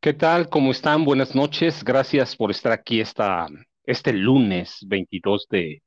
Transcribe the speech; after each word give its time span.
¿Qué 0.00 0.12
tal? 0.14 0.48
¿Cómo 0.48 0.70
están? 0.70 1.04
Buenas 1.04 1.34
noches. 1.34 1.82
Gracias 1.82 2.36
por 2.36 2.52
estar 2.52 2.70
aquí 2.70 3.00
esta, 3.00 3.48
este 3.84 4.12
lunes 4.12 4.78
22 4.86 5.48
de, 5.50 5.82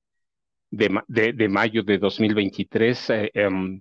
de, 0.69 1.49
mayo 1.49 1.81
de 1.83 1.97
2023 1.97 3.09
eh, 3.09 3.31
em, 3.33 3.79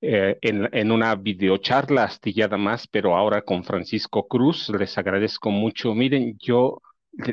eh, 0.00 0.36
en, 0.40 0.68
en, 0.72 0.90
una 0.90 1.14
videocharla 1.14 2.02
astillada 2.04 2.56
más, 2.56 2.88
pero 2.88 3.16
ahora 3.16 3.42
con 3.42 3.62
Francisco 3.62 4.26
Cruz. 4.26 4.68
Les 4.70 4.98
agradezco 4.98 5.50
mucho. 5.50 5.94
Miren, 5.94 6.36
yo 6.40 6.80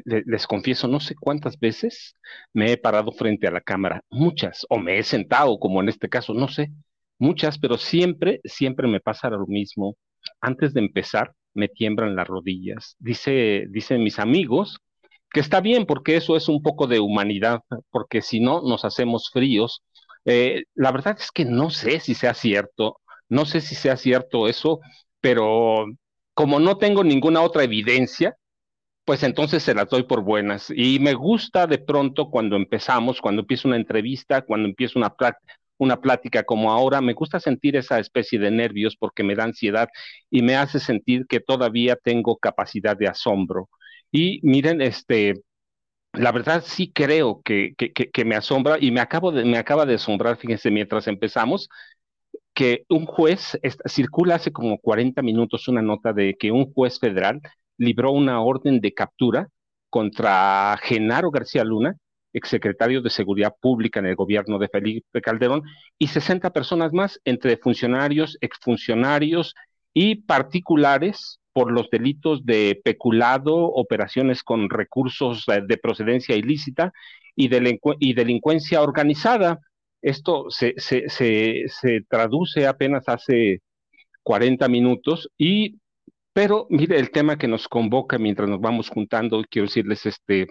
les 0.03 0.45
confieso, 0.45 0.87
no 0.87 0.99
sé 0.99 1.15
cuántas 1.15 1.57
veces 1.59 2.15
me 2.53 2.71
he 2.71 2.77
parado 2.77 3.11
frente 3.13 3.47
a 3.47 3.51
la 3.51 3.61
cámara, 3.61 4.01
muchas, 4.09 4.65
o 4.69 4.77
me 4.79 4.97
he 4.99 5.03
sentado, 5.03 5.59
como 5.59 5.81
en 5.81 5.89
este 5.89 6.09
caso, 6.09 6.33
no 6.33 6.47
sé, 6.47 6.71
muchas, 7.19 7.57
pero 7.59 7.77
siempre, 7.77 8.41
siempre 8.43 8.87
me 8.87 8.99
pasa 8.99 9.29
lo 9.29 9.45
mismo. 9.47 9.95
Antes 10.41 10.73
de 10.73 10.81
empezar, 10.81 11.31
me 11.57 11.67
tiemblan 11.67 12.15
las 12.15 12.27
rodillas. 12.27 12.95
Dice, 12.99 13.65
dicen 13.69 14.03
mis 14.03 14.19
amigos 14.19 14.79
que 15.31 15.39
está 15.41 15.59
bien 15.61 15.85
porque 15.85 16.15
eso 16.15 16.37
es 16.37 16.47
un 16.47 16.61
poco 16.61 16.87
de 16.87 16.99
humanidad, 16.99 17.61
porque 17.91 18.21
si 18.21 18.39
no 18.39 18.61
nos 18.61 18.85
hacemos 18.85 19.29
fríos. 19.31 19.83
Eh, 20.25 20.65
la 20.75 20.91
verdad 20.91 21.17
es 21.19 21.31
que 21.31 21.45
no 21.45 21.69
sé 21.69 21.99
si 21.99 22.13
sea 22.13 22.33
cierto, 22.33 22.99
no 23.29 23.45
sé 23.45 23.61
si 23.61 23.75
sea 23.75 23.97
cierto 23.97 24.47
eso, 24.47 24.79
pero 25.21 25.85
como 26.33 26.59
no 26.59 26.77
tengo 26.77 27.03
ninguna 27.03 27.41
otra 27.41 27.63
evidencia, 27.63 28.37
pues 29.05 29.23
entonces 29.23 29.63
se 29.63 29.73
las 29.73 29.89
doy 29.89 30.03
por 30.03 30.21
buenas. 30.21 30.71
Y 30.75 30.99
me 30.99 31.13
gusta 31.13 31.65
de 31.65 31.77
pronto 31.79 32.29
cuando 32.29 32.57
empezamos, 32.57 33.21
cuando 33.21 33.41
empiezo 33.41 33.67
una 33.69 33.77
entrevista, 33.77 34.41
cuando 34.43 34.67
empiezo 34.67 34.99
una, 34.99 35.15
una 35.77 36.01
plática 36.01 36.43
como 36.43 36.71
ahora, 36.71 37.01
me 37.01 37.13
gusta 37.13 37.39
sentir 37.39 37.75
esa 37.75 37.99
especie 37.99 38.39
de 38.39 38.51
nervios 38.51 38.95
porque 38.97 39.23
me 39.23 39.35
da 39.35 39.43
ansiedad 39.45 39.89
y 40.29 40.41
me 40.41 40.55
hace 40.55 40.79
sentir 40.79 41.25
que 41.27 41.39
todavía 41.39 41.95
tengo 41.95 42.37
capacidad 42.37 42.97
de 42.97 43.07
asombro. 43.07 43.69
Y 44.11 44.39
miren, 44.43 44.81
este, 44.81 45.35
la 46.13 46.31
verdad 46.31 46.63
sí 46.65 46.91
creo 46.91 47.41
que, 47.43 47.75
me 48.25 48.35
asombra 48.35 48.77
y 48.79 48.91
me, 48.91 49.01
acabo 49.01 49.31
de, 49.31 49.45
me 49.45 49.57
acaba 49.57 49.85
de 49.85 49.95
asombrar, 49.95 50.37
fíjense, 50.37 50.71
mientras 50.71 51.07
empezamos, 51.07 51.69
que 52.53 52.85
un 52.89 53.05
juez, 53.05 53.59
circula 53.85 54.35
hace 54.35 54.51
como 54.51 54.79
40 54.79 55.21
minutos 55.21 55.67
una 55.67 55.81
nota 55.81 56.13
de 56.13 56.35
que 56.39 56.51
un 56.51 56.73
juez 56.73 56.99
federal 56.99 57.41
libró 57.77 58.11
una 58.11 58.41
orden 58.41 58.81
de 58.81 58.93
captura 58.93 59.49
contra 59.89 60.77
Genaro 60.81 61.31
García 61.31 61.63
Luna, 61.63 61.95
exsecretario 62.37 63.01
de 63.01 63.09
Seguridad 63.09 63.55
Pública 63.59 63.99
en 63.99 64.05
el 64.07 64.15
gobierno 64.15 64.59
de 64.59 64.69
Felipe 64.69 65.21
Calderón, 65.21 65.63
y 65.97 66.07
60 66.07 66.51
personas 66.51 66.93
más, 66.93 67.19
entre 67.25 67.57
funcionarios, 67.57 68.37
exfuncionarios 68.41 69.53
y 69.93 70.15
particulares 70.15 71.39
por 71.53 71.71
los 71.71 71.89
delitos 71.89 72.45
de 72.45 72.79
peculado, 72.83 73.55
operaciones 73.55 74.43
con 74.43 74.69
recursos 74.69 75.45
de 75.47 75.77
procedencia 75.77 76.35
ilícita 76.35 76.93
y, 77.35 77.47
delincuencia 77.47 78.81
organizada. 78.81 79.59
Esto 80.01 80.49
se, 80.49 80.75
se, 80.77 81.09
se, 81.09 81.63
se, 81.67 82.01
traduce 82.07 82.67
apenas 82.67 83.09
hace 83.09 83.61
40 84.23 84.67
minutos 84.67 85.29
y 85.37 85.77
pero 86.33 86.67
mire 86.69 86.99
el 86.99 87.09
tema 87.09 87.39
que 87.39 87.47
nos 87.47 87.67
convoca 87.67 88.19
mientras 88.19 88.47
nos 88.47 88.61
vamos 88.61 88.89
juntando, 88.89 89.43
quiero 89.49 89.65
decirles 89.65 90.05
este 90.05 90.45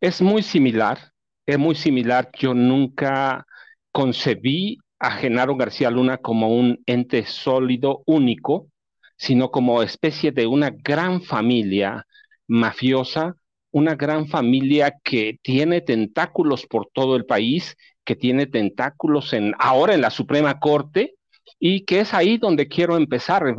es 0.00 0.20
muy 0.22 0.42
similar, 0.42 1.12
es 1.46 1.58
muy 1.58 1.74
similar. 1.74 2.30
Yo 2.38 2.54
nunca 2.54 3.46
concebí 3.92 4.78
a 4.98 5.12
Genaro 5.12 5.56
García 5.56 5.90
Luna 5.90 6.18
como 6.18 6.48
un 6.48 6.82
ente 6.86 7.24
sólido, 7.26 8.02
único, 8.06 8.68
sino 9.16 9.50
como 9.50 9.82
especie 9.82 10.32
de 10.32 10.46
una 10.46 10.70
gran 10.70 11.22
familia 11.22 12.06
mafiosa, 12.46 13.34
una 13.70 13.94
gran 13.94 14.28
familia 14.28 14.94
que 15.02 15.38
tiene 15.42 15.80
tentáculos 15.80 16.66
por 16.66 16.88
todo 16.92 17.16
el 17.16 17.26
país, 17.26 17.76
que 18.04 18.16
tiene 18.16 18.46
tentáculos 18.46 19.32
en, 19.32 19.54
ahora 19.58 19.94
en 19.94 20.00
la 20.00 20.10
Suprema 20.10 20.58
Corte, 20.58 21.14
y 21.58 21.84
que 21.84 22.00
es 22.00 22.14
ahí 22.14 22.38
donde 22.38 22.68
quiero 22.68 22.96
empezar. 22.96 23.54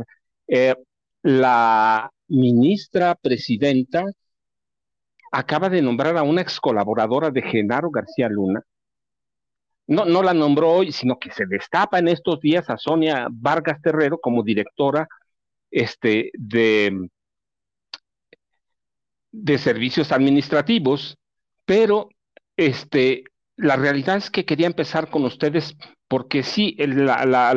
Eh, 0.46 0.74
la 1.22 2.10
ministra 2.28 3.14
presidenta 3.16 4.04
acaba 5.30 5.68
de 5.68 5.82
nombrar 5.82 6.16
a 6.16 6.22
una 6.22 6.42
ex 6.42 6.60
colaboradora 6.60 7.30
de 7.30 7.42
Genaro 7.42 7.90
García 7.90 8.28
Luna. 8.28 8.62
No, 9.86 10.04
no 10.04 10.22
la 10.22 10.34
nombró 10.34 10.70
hoy, 10.70 10.92
sino 10.92 11.18
que 11.18 11.30
se 11.32 11.46
destapa 11.46 11.98
en 11.98 12.08
estos 12.08 12.40
días 12.40 12.68
a 12.68 12.76
Sonia 12.76 13.28
Vargas 13.30 13.80
Terrero 13.80 14.18
como 14.18 14.42
directora 14.42 15.08
este, 15.70 16.30
de, 16.34 17.08
de 19.32 19.58
servicios 19.58 20.12
administrativos, 20.12 21.16
pero 21.64 22.08
este, 22.56 23.24
la 23.56 23.76
realidad 23.76 24.16
es 24.16 24.30
que 24.30 24.44
quería 24.44 24.66
empezar 24.66 25.10
con 25.10 25.24
ustedes 25.24 25.76
porque 26.08 26.42
sí, 26.42 26.74
la, 26.78 27.24
la, 27.26 27.54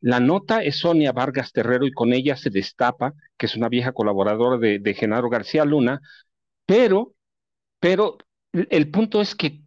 la, 0.00 0.20
nota 0.20 0.62
es 0.62 0.78
Sonia 0.78 1.12
Vargas 1.12 1.52
Terrero 1.52 1.86
y 1.86 1.92
con 1.92 2.12
ella 2.12 2.36
se 2.36 2.50
destapa, 2.50 3.14
que 3.36 3.46
es 3.46 3.56
una 3.56 3.68
vieja 3.68 3.92
colaboradora 3.92 4.56
de, 4.56 4.78
de 4.78 4.94
Genaro 4.94 5.28
García 5.28 5.64
Luna, 5.64 6.00
pero, 6.70 7.14
pero 7.80 8.16
el 8.52 8.92
punto 8.92 9.20
es 9.20 9.34
que 9.34 9.62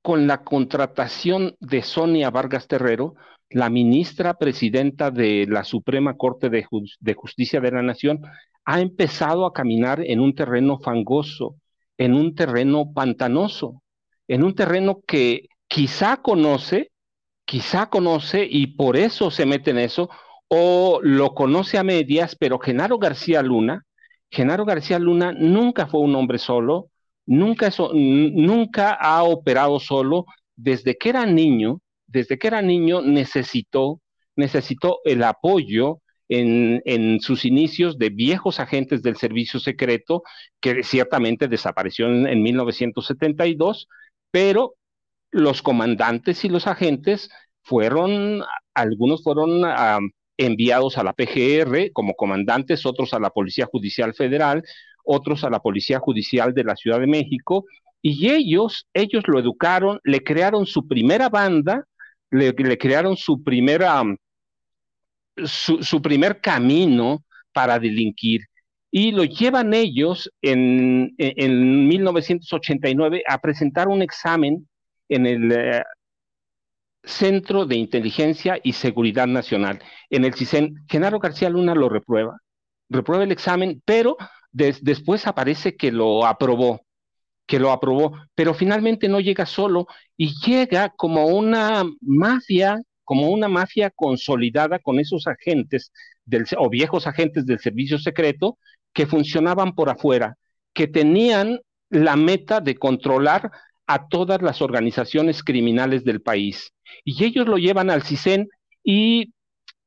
con 0.00 0.26
la 0.26 0.42
contratación 0.42 1.54
de 1.60 1.82
Sonia 1.82 2.30
Vargas 2.30 2.66
Terrero, 2.66 3.14
la 3.50 3.68
ministra 3.68 4.38
presidenta 4.38 5.10
de 5.10 5.46
la 5.46 5.64
Suprema 5.64 6.16
Corte 6.16 6.48
de, 6.48 6.66
Justicia 7.14 7.60
de 7.60 7.70
la 7.70 7.82
Nación, 7.82 8.22
ha 8.64 8.80
empezado 8.80 9.44
a 9.44 9.52
caminar 9.52 10.00
en 10.02 10.18
un 10.18 10.34
terreno 10.34 10.78
fangoso, 10.78 11.56
en 11.98 12.14
un 12.14 12.34
terreno 12.34 12.90
pantanoso, 12.94 13.82
en 14.26 14.42
un 14.42 14.54
terreno 14.54 15.02
que 15.06 15.48
quizá 15.68 16.22
conoce, 16.22 16.90
quizá 17.44 17.90
conoce 17.90 18.48
y 18.50 18.68
por 18.68 18.96
eso 18.96 19.30
se 19.30 19.44
mete 19.44 19.72
en 19.72 19.78
eso, 19.80 20.08
o 20.48 21.00
lo 21.02 21.34
conoce 21.34 21.76
a 21.76 21.84
medias, 21.84 22.34
pero 22.34 22.58
Genaro 22.58 22.96
García 22.96 23.42
Luna, 23.42 23.84
Genaro 24.30 24.64
García 24.64 24.98
Luna 24.98 25.32
nunca 25.32 25.86
fue 25.86 26.00
un 26.00 26.14
hombre 26.14 26.38
solo, 26.38 26.90
nunca, 27.26 28.92
ha 28.92 29.22
operado 29.24 29.80
solo. 29.80 30.26
Desde 30.56 30.96
que 30.96 31.08
era 31.08 31.26
niño, 31.26 31.80
desde 32.06 32.38
que 32.38 32.46
era 32.46 32.62
niño 32.62 33.00
necesitó, 33.02 34.00
necesitó 34.36 35.00
el 35.04 35.22
apoyo 35.22 36.00
en, 36.28 37.20
sus 37.20 37.44
inicios 37.44 37.98
de 37.98 38.10
viejos 38.10 38.60
agentes 38.60 39.02
del 39.02 39.16
servicio 39.16 39.58
secreto, 39.58 40.22
que 40.60 40.84
ciertamente 40.84 41.48
desapareció 41.48 42.06
en, 42.06 42.26
en 42.26 42.42
1972, 42.42 43.88
pero 44.30 44.74
los 45.32 45.62
comandantes 45.62 46.44
y 46.44 46.48
los 46.48 46.66
agentes 46.66 47.30
fueron, 47.62 48.42
algunos 48.74 49.22
fueron 49.22 49.64
enviados 50.40 50.96
a 50.96 51.04
la 51.04 51.12
PGR 51.12 51.92
como 51.92 52.14
comandantes, 52.14 52.86
otros 52.86 53.12
a 53.12 53.20
la 53.20 53.30
Policía 53.30 53.66
Judicial 53.66 54.14
Federal, 54.14 54.62
otros 55.04 55.44
a 55.44 55.50
la 55.50 55.60
Policía 55.60 55.98
Judicial 55.98 56.54
de 56.54 56.64
la 56.64 56.76
Ciudad 56.76 56.98
de 56.98 57.06
México, 57.06 57.66
y 58.00 58.30
ellos, 58.30 58.86
ellos 58.94 59.24
lo 59.26 59.38
educaron, 59.38 60.00
le 60.02 60.24
crearon 60.24 60.64
su 60.64 60.88
primera 60.88 61.28
banda, 61.28 61.84
le, 62.30 62.54
crearon 62.54 63.16
su 63.16 63.42
primera, 63.42 64.02
su, 65.44 66.00
primer 66.00 66.40
camino 66.40 67.22
para 67.52 67.78
delinquir 67.78 68.40
y 68.90 69.12
lo 69.12 69.24
llevan 69.24 69.74
ellos 69.74 70.30
en, 70.40 71.14
en, 71.18 71.86
1989 71.86 73.22
a 73.28 73.38
presentar 73.38 73.88
un 73.88 74.02
examen 74.02 74.66
en 75.08 75.26
el 75.26 75.52
eh, 75.52 75.82
Centro 77.02 77.66
de 77.66 77.76
Inteligencia 77.76 78.58
y 78.62 78.72
Seguridad 78.74 79.26
Nacional, 79.26 79.80
en 80.10 80.24
el 80.24 80.34
CISEN. 80.34 80.84
Genaro 80.88 81.18
García 81.18 81.50
Luna 81.50 81.74
lo 81.74 81.88
reprueba, 81.88 82.38
reprueba 82.88 83.24
el 83.24 83.32
examen, 83.32 83.82
pero 83.84 84.16
después 84.52 85.26
aparece 85.26 85.76
que 85.76 85.92
lo 85.92 86.26
aprobó, 86.26 86.82
que 87.46 87.58
lo 87.58 87.70
aprobó, 87.70 88.16
pero 88.34 88.54
finalmente 88.54 89.08
no 89.08 89.20
llega 89.20 89.46
solo 89.46 89.86
y 90.16 90.34
llega 90.46 90.90
como 90.90 91.26
una 91.26 91.84
mafia, 92.00 92.80
como 93.04 93.30
una 93.30 93.48
mafia 93.48 93.90
consolidada 93.90 94.78
con 94.78 94.98
esos 95.00 95.26
agentes 95.26 95.92
del, 96.24 96.46
o 96.58 96.68
viejos 96.68 97.06
agentes 97.06 97.46
del 97.46 97.58
servicio 97.58 97.98
secreto 97.98 98.58
que 98.92 99.06
funcionaban 99.06 99.74
por 99.74 99.88
afuera, 99.88 100.36
que 100.72 100.86
tenían 100.86 101.60
la 101.88 102.16
meta 102.16 102.60
de 102.60 102.76
controlar 102.76 103.50
a 103.90 104.06
todas 104.06 104.40
las 104.40 104.62
organizaciones 104.62 105.42
criminales 105.42 106.04
del 106.04 106.22
país. 106.22 106.72
Y 107.04 107.24
ellos 107.24 107.48
lo 107.48 107.58
llevan 107.58 107.90
al 107.90 108.04
CISEN 108.04 108.48
y 108.84 109.32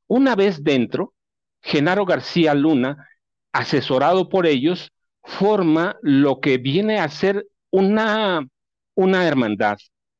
una 0.07 0.35
vez 0.35 0.61
dentro, 0.61 1.13
Genaro 1.61 2.05
García 2.05 2.53
Luna, 2.53 3.07
asesorado 3.53 4.27
por 4.27 4.45
ellos, 4.45 4.91
forma 5.23 5.95
lo 6.01 6.41
que 6.41 6.57
viene 6.57 6.99
a 6.99 7.07
ser 7.07 7.45
una, 7.71 8.45
una 8.93 9.25
hermandad, 9.25 9.77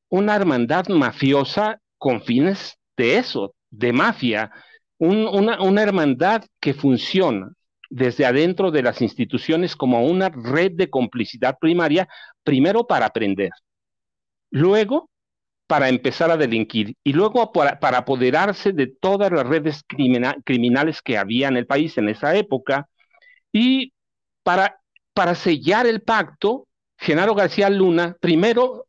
una 0.07 0.37
hermandad 0.37 0.87
mafiosa 0.87 1.81
con 1.97 2.21
fines 2.21 2.77
de 2.95 3.17
eso, 3.17 3.53
de 3.69 3.91
mafia, 3.91 4.49
una, 4.97 5.61
una 5.61 5.83
hermandad 5.83 6.45
que 6.61 6.73
funciona 6.73 7.51
desde 7.89 8.25
adentro 8.25 8.71
de 8.71 8.81
las 8.81 9.01
instituciones 9.01 9.75
como 9.75 10.05
una 10.05 10.29
red 10.29 10.71
de 10.71 10.89
complicidad 10.89 11.57
primaria, 11.59 12.07
primero 12.43 12.87
para 12.87 13.07
aprender, 13.07 13.51
luego 14.53 15.09
para 15.67 15.89
empezar 15.89 16.29
a 16.29 16.37
delinquir 16.37 16.95
y 17.03 17.13
luego 17.13 17.51
para, 17.51 17.79
apoderarse 17.97 18.71
de 18.71 18.87
todas 18.87 19.31
las 19.31 19.45
redes 19.45 19.83
criminales 20.45 21.01
que 21.01 21.17
había 21.17 21.47
en 21.47 21.57
el 21.57 21.65
país 21.65 21.97
en 21.97 22.09
esa 22.09 22.35
época. 22.35 22.87
Y 23.51 23.93
para, 24.43 24.79
para 25.13 25.33
sellar 25.33 25.87
el 25.87 26.03
pacto, 26.03 26.67
Genaro 26.97 27.33
García 27.33 27.69
Luna 27.69 28.15
primero 28.21 28.85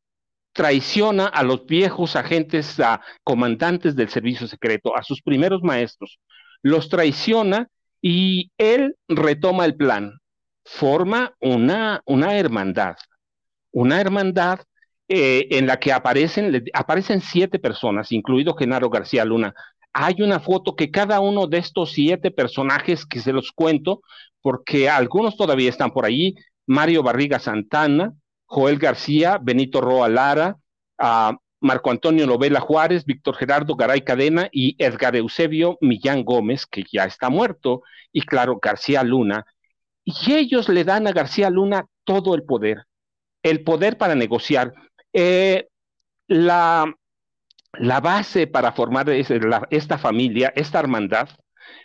traiciona 0.53 1.27
a 1.27 1.43
los 1.43 1.65
viejos 1.65 2.15
agentes, 2.15 2.79
a 2.79 3.01
comandantes 3.23 3.97
del 3.97 4.11
servicio 4.11 4.47
secreto, 4.47 4.95
a 4.95 5.03
sus 5.03 5.23
primeros 5.23 5.63
maestros, 5.63 6.21
los 6.61 6.91
traiciona 6.91 7.69
y 8.03 8.53
él 8.59 8.97
retoma 9.09 9.65
el 9.65 9.77
plan, 9.77 10.21
forma 10.65 11.35
una, 11.41 12.03
una 12.05 12.37
hermandad, 12.37 12.97
una 13.73 14.01
hermandad 14.01 14.61
eh, 15.09 15.49
en 15.51 15.67
la 15.67 15.79
que 15.79 15.93
aparecen, 15.93 16.65
aparecen 16.73 17.21
siete 17.21 17.59
personas, 17.59 18.13
incluido 18.13 18.55
Genaro 18.55 18.91
García 18.91 19.25
Luna. 19.25 19.55
Hay 19.93 20.23
una 20.23 20.41
foto 20.41 20.75
que 20.77 20.91
cada 20.91 21.21
uno 21.21 21.47
de 21.47 21.59
estos 21.59 21.93
siete 21.93 22.31
personajes, 22.31 23.07
que 23.07 23.21
se 23.21 23.33
los 23.33 23.53
cuento, 23.53 24.01
porque 24.43 24.89
algunos 24.89 25.37
todavía 25.37 25.71
están 25.71 25.93
por 25.93 26.05
allí, 26.05 26.35
Mario 26.67 27.03
Barriga 27.03 27.39
Santana, 27.39 28.13
Joel 28.47 28.79
García, 28.79 29.39
Benito 29.41 29.81
Roa 29.81 30.09
Lara, 30.09 30.57
ah, 30.99 31.37
Marco 31.61 31.91
Antonio 31.91 32.27
Novela 32.27 32.61
Juárez, 32.61 33.07
Víctor 33.07 33.37
Gerardo 33.37 33.75
Garay 33.75 34.03
Cadena 34.03 34.49
y 34.53 34.77
Edgar 34.79 35.17
Eusebio 35.17 35.79
Millán 35.81 36.23
Gómez, 36.23 36.67
que 36.67 36.85
ya 36.93 37.05
está 37.05 37.31
muerto, 37.31 37.83
y 38.13 38.21
claro, 38.21 38.59
García 38.63 39.03
Luna. 39.03 39.47
Y 40.05 40.35
ellos 40.35 40.69
le 40.69 40.85
dan 40.85 41.07
a 41.07 41.13
García 41.13 41.49
Luna 41.49 41.87
todo 42.05 42.35
el 42.35 42.43
poder, 42.43 42.85
el 43.43 43.65
poder 43.65 43.97
para 43.97 44.15
negociar. 44.15 44.75
Eh, 45.15 45.69
la, 46.27 46.93
la, 47.75 48.01
base 48.01 48.49
para 48.49 48.73
formar 48.73 49.09
esta 49.11 49.97
familia, 49.97 50.53
esta 50.57 50.81
hermandad, 50.81 51.29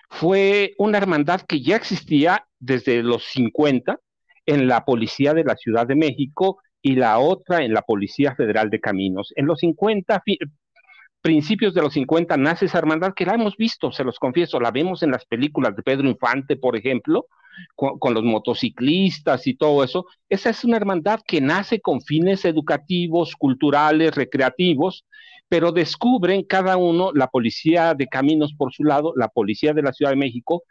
fue 0.09 0.73
una 0.79 0.97
hermandad 0.97 1.41
que 1.41 1.61
ya 1.61 1.75
existía 1.75 2.47
desde 2.59 3.03
los 3.03 3.25
50 3.25 3.99
en 4.47 4.67
la 4.67 4.83
Policía 4.83 5.33
de 5.35 5.43
la 5.43 5.55
Ciudad 5.55 5.85
de 5.85 5.95
México 5.95 6.59
y 6.81 6.95
la 6.95 7.19
otra 7.19 7.63
en 7.63 7.73
la 7.73 7.83
Policía 7.83 8.35
Federal 8.35 8.71
de 8.71 8.79
Caminos. 8.79 9.31
En 9.35 9.45
los 9.45 9.59
50, 9.59 10.23
principios 11.21 11.73
de 11.73 11.81
los 11.81 11.93
50, 11.93 12.37
nace 12.37 12.65
esa 12.65 12.77
hermandad 12.77 13.13
que 13.13 13.25
la 13.25 13.35
hemos 13.35 13.55
visto, 13.57 13.91
se 13.91 14.03
los 14.03 14.19
confieso, 14.19 14.59
la 14.59 14.71
vemos 14.71 15.03
en 15.03 15.11
las 15.11 15.25
películas 15.25 15.75
de 15.75 15.83
Pedro 15.83 16.07
Infante, 16.07 16.55
por 16.55 16.75
ejemplo, 16.75 17.27
con, 17.75 18.13
los 18.13 18.23
motociclistas 18.23 19.47
y 19.47 19.55
todo 19.55 19.83
eso, 19.83 20.05
esa 20.29 20.49
es 20.49 20.63
una 20.63 20.77
hermandad 20.77 21.19
que 21.25 21.41
nace 21.41 21.81
con 21.81 22.01
fines 22.01 22.45
educativos, 22.45 23.35
culturales, 23.35 24.15
recreativos, 24.15 25.05
pero 25.49 25.71
descubren 25.71 26.43
cada 26.43 26.77
uno, 26.77 27.11
la 27.13 27.27
policía 27.27 27.93
de 27.95 28.07
caminos 28.07 28.53
por 28.57 28.73
su 28.73 28.83
lado, 28.83 29.13
la 29.15 29.29
policía 29.29 29.73
de 29.73 29.81
la 29.81 29.93
Ciudad 29.93 30.11
de 30.11 30.17
México, 30.17 30.63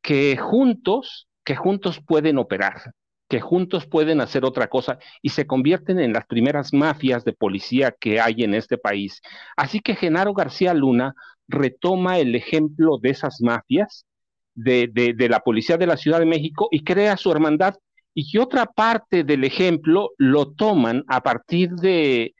que 0.00 0.36
juntos, 0.36 1.28
que 1.44 1.54
juntos 1.54 2.00
pueden 2.04 2.38
operar, 2.38 2.92
que 3.32 3.40
juntos 3.40 3.86
pueden 3.86 4.20
hacer 4.20 4.44
otra 4.44 4.68
cosa 4.68 4.98
y 5.22 5.30
se 5.30 5.46
convierten 5.46 5.98
en 5.98 6.12
las 6.12 6.26
primeras 6.26 6.74
mafias 6.74 7.24
de 7.24 7.32
policía 7.32 7.94
que 7.98 8.20
hay 8.20 8.42
en 8.44 8.52
este 8.52 8.76
país. 8.76 9.22
Así 9.56 9.80
que 9.80 9.96
Genaro 9.96 10.34
García 10.34 10.74
Luna 10.74 11.14
retoma 11.48 12.18
el 12.18 12.34
ejemplo 12.34 12.98
de 13.00 13.08
esas 13.08 13.40
mafias 13.40 14.04
de, 14.54 15.14
la 15.30 15.40
Policía 15.40 15.78
de 15.78 15.86
la 15.86 15.96
Ciudad 15.96 16.18
de 16.18 16.26
México 16.26 16.68
y 16.70 16.84
crea 16.84 17.16
su 17.16 17.32
hermandad. 17.32 17.76
Y 18.12 18.30
que 18.30 18.38
otra 18.38 18.66
parte 18.66 19.24
del 19.24 19.44
ejemplo 19.44 20.10
lo 20.18 20.52
toman 20.52 21.02
a 21.08 21.22
partir 21.22 21.70
de 21.70 22.34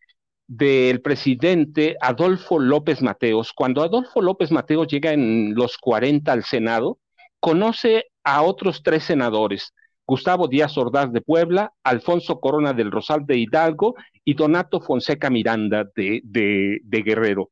del 0.46 1.00
presidente 1.00 1.96
Adolfo 2.02 2.58
López 2.58 3.00
Mateos. 3.00 3.54
Cuando 3.54 3.82
Adolfo 3.82 4.20
López 4.20 4.52
Mateos 4.52 4.88
llega 4.88 5.14
en 5.14 5.54
los 5.54 5.78
40 5.78 6.30
al 6.30 6.44
Senado, 6.44 6.98
conoce 7.40 8.04
a 8.24 8.42
otros 8.42 8.82
tres 8.82 9.04
senadores, 9.04 9.72
Gustavo 10.06 10.48
Díaz 10.48 10.76
Ordaz 10.76 11.12
de 11.12 11.20
Puebla, 11.20 11.72
Alfonso 11.84 12.40
Corona 12.40 12.72
del 12.72 12.90
Rosal 12.90 13.24
de 13.26 13.38
Hidalgo 13.38 13.94
y 14.24 14.34
Donato 14.34 14.80
Fonseca 14.80 15.30
Miranda 15.30 15.84
de, 15.94 16.20
de 16.24 17.02
Guerrero. 17.02 17.50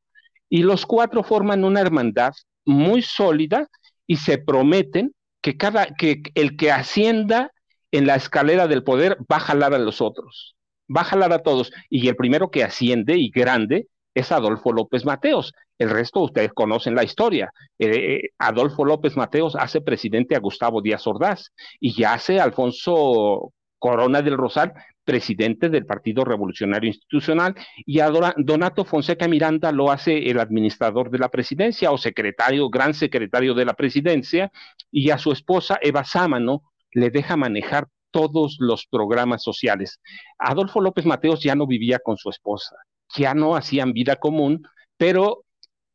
Y 0.49 0.63
los 0.63 0.85
cuatro 0.85 1.23
forman 1.23 1.63
una 1.63 1.81
hermandad 1.81 2.33
muy 2.65 3.01
sólida 3.01 3.67
y 4.05 4.17
se 4.17 4.37
prometen 4.37 5.13
que 5.41 5.57
cada 5.57 5.87
que 5.87 6.21
el 6.35 6.57
que 6.57 6.71
ascienda 6.71 7.51
en 7.91 8.05
la 8.05 8.15
escalera 8.15 8.67
del 8.67 8.83
poder 8.83 9.17
va 9.31 9.37
a 9.37 9.41
jalar 9.41 9.73
a 9.73 9.79
los 9.79 10.01
otros, 10.01 10.55
va 10.95 11.01
a 11.01 11.05
jalar 11.05 11.33
a 11.33 11.39
todos 11.39 11.71
y 11.89 12.07
el 12.07 12.15
primero 12.15 12.51
que 12.51 12.63
asciende 12.63 13.17
y 13.17 13.29
grande 13.29 13.87
es 14.13 14.31
Adolfo 14.31 14.71
López 14.71 15.05
Mateos. 15.05 15.53
El 15.81 15.89
resto 15.89 16.19
ustedes 16.19 16.53
conocen 16.53 16.93
la 16.93 17.03
historia. 17.03 17.51
Eh, 17.79 17.87
eh, 17.89 18.29
Adolfo 18.37 18.85
López 18.85 19.17
Mateos 19.17 19.55
hace 19.55 19.81
presidente 19.81 20.35
a 20.35 20.39
Gustavo 20.39 20.79
Díaz 20.79 21.07
Ordaz 21.07 21.53
y 21.79 21.99
ya 21.99 22.13
hace 22.13 22.39
Alfonso 22.39 23.51
Corona 23.79 24.21
del 24.21 24.37
Rosal 24.37 24.73
presidente 25.03 25.69
del 25.69 25.87
Partido 25.87 26.23
Revolucionario 26.23 26.87
Institucional, 26.87 27.55
y 27.87 27.99
a 27.99 28.11
Donato 28.37 28.85
Fonseca 28.85 29.27
Miranda 29.27 29.71
lo 29.71 29.89
hace 29.89 30.29
el 30.29 30.39
administrador 30.39 31.09
de 31.09 31.17
la 31.17 31.29
presidencia 31.29 31.91
o 31.91 31.97
secretario, 31.97 32.69
gran 32.69 32.93
secretario 32.93 33.55
de 33.55 33.65
la 33.65 33.73
presidencia, 33.73 34.51
y 34.91 35.09
a 35.09 35.17
su 35.17 35.31
esposa 35.31 35.79
Eva 35.81 36.03
Sámano 36.03 36.61
le 36.91 37.09
deja 37.09 37.35
manejar 37.35 37.87
todos 38.11 38.57
los 38.59 38.85
programas 38.85 39.41
sociales. 39.41 39.99
Adolfo 40.37 40.79
López 40.79 41.07
Mateos 41.07 41.41
ya 41.41 41.55
no 41.55 41.65
vivía 41.65 41.97
con 41.97 42.17
su 42.17 42.29
esposa, 42.29 42.75
ya 43.15 43.33
no 43.33 43.55
hacían 43.55 43.93
vida 43.93 44.17
común, 44.17 44.61
pero 44.95 45.43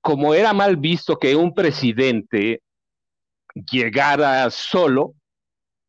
como 0.06 0.34
era 0.34 0.52
mal 0.52 0.76
visto 0.76 1.18
que 1.18 1.34
un 1.34 1.52
presidente 1.52 2.62
llegara 3.72 4.48
solo, 4.50 5.14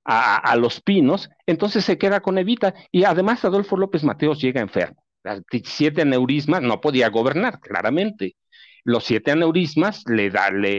a, 0.03 0.55
Los 0.55 0.81
Pinos, 0.81 1.29
entonces 1.45 1.85
se 1.85 1.99
queda 1.99 2.21
con 2.21 2.39
Evita 2.39 2.73
y 2.91 3.03
además 3.03 3.45
Adolfo 3.45 3.77
López 3.77 4.03
Mateos 4.03 4.41
llega 4.41 4.59
enfermo. 4.59 5.03
Siete 5.65 6.01
aneurismas, 6.01 6.63
no 6.63 6.81
podía 6.81 7.09
gobernar, 7.09 7.59
claramente. 7.59 8.35
Los 8.83 9.03
siete 9.03 9.29
aneurismas 9.29 10.03
le, 10.07 10.31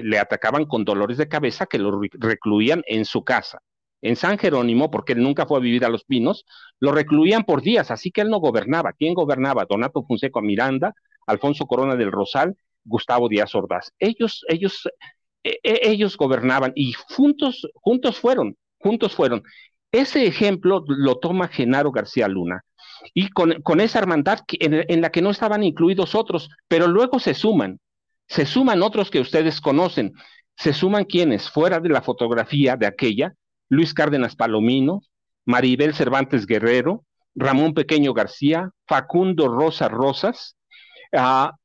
le, 0.02 0.18
atacaban 0.18 0.64
con 0.64 0.84
dolores 0.84 1.18
de 1.18 1.28
cabeza 1.28 1.66
que 1.66 1.78
lo 1.78 2.00
recluían 2.14 2.82
en 2.88 3.04
su 3.04 3.22
casa. 3.22 3.60
en 4.02 4.16
San 4.16 4.36
Jerónimo, 4.36 4.90
porque 4.90 5.12
él 5.12 5.22
nunca 5.22 5.46
fue 5.46 5.58
a 5.58 5.60
vivir 5.60 5.84
a 5.84 5.90
Los 5.90 6.02
Pinos, 6.02 6.44
lo 6.80 6.90
recluían 6.90 7.44
por 7.44 7.62
días, 7.62 7.92
así 7.92 8.10
que 8.10 8.22
él 8.22 8.30
no 8.30 8.38
gobernaba. 8.40 8.94
¿Quién 8.94 9.14
gobernaba? 9.14 9.64
Donato 9.64 10.02
Fonseca 10.02 10.40
Miranda, 10.40 10.92
Alfonso 11.26 11.66
Corona 11.66 11.94
del 11.94 12.10
Rosal, 12.10 12.56
Gustavo 12.84 13.28
Díaz 13.28 13.54
Ordaz. 13.54 13.92
Ellos, 13.98 14.44
ellos, 14.48 14.88
e, 15.44 15.58
e, 15.62 15.80
ellos 15.90 16.16
gobernaban 16.16 16.72
y 16.74 16.92
juntos, 16.92 17.68
juntos 17.74 18.18
fueron, 18.18 18.56
juntos 18.78 19.14
fueron. 19.14 19.42
Ese 19.92 20.26
ejemplo 20.26 20.84
lo 20.86 21.18
toma 21.18 21.48
Genaro 21.48 21.90
García 21.90 22.28
Luna 22.28 22.64
y 23.14 23.30
con, 23.30 23.80
esa 23.80 23.98
hermandad 23.98 24.40
en, 24.48 25.00
la 25.00 25.10
que 25.10 25.22
no 25.22 25.30
estaban 25.30 25.62
incluidos 25.62 26.14
otros, 26.14 26.50
pero 26.68 26.88
luego 26.88 27.18
se 27.18 27.34
suman, 27.34 27.80
se 28.26 28.44
suman 28.44 28.82
otros 28.82 29.10
que 29.10 29.20
ustedes 29.20 29.60
conocen, 29.60 30.12
se 30.56 30.72
suman 30.72 31.04
quienes, 31.04 31.48
fuera 31.48 31.80
de 31.80 31.88
la 31.88 32.02
fotografía 32.02 32.76
de 32.76 32.86
aquella, 32.86 33.34
Luis 33.68 33.94
Cárdenas 33.94 34.36
Palomino, 34.36 35.02
Maribel 35.44 35.94
Cervantes 35.94 36.46
Guerrero, 36.46 37.04
Ramón 37.34 37.74
Pequeño 37.74 38.12
García, 38.12 38.70
Facundo 38.86 39.48
Rosa 39.48 39.88
Rosas, 39.88 40.56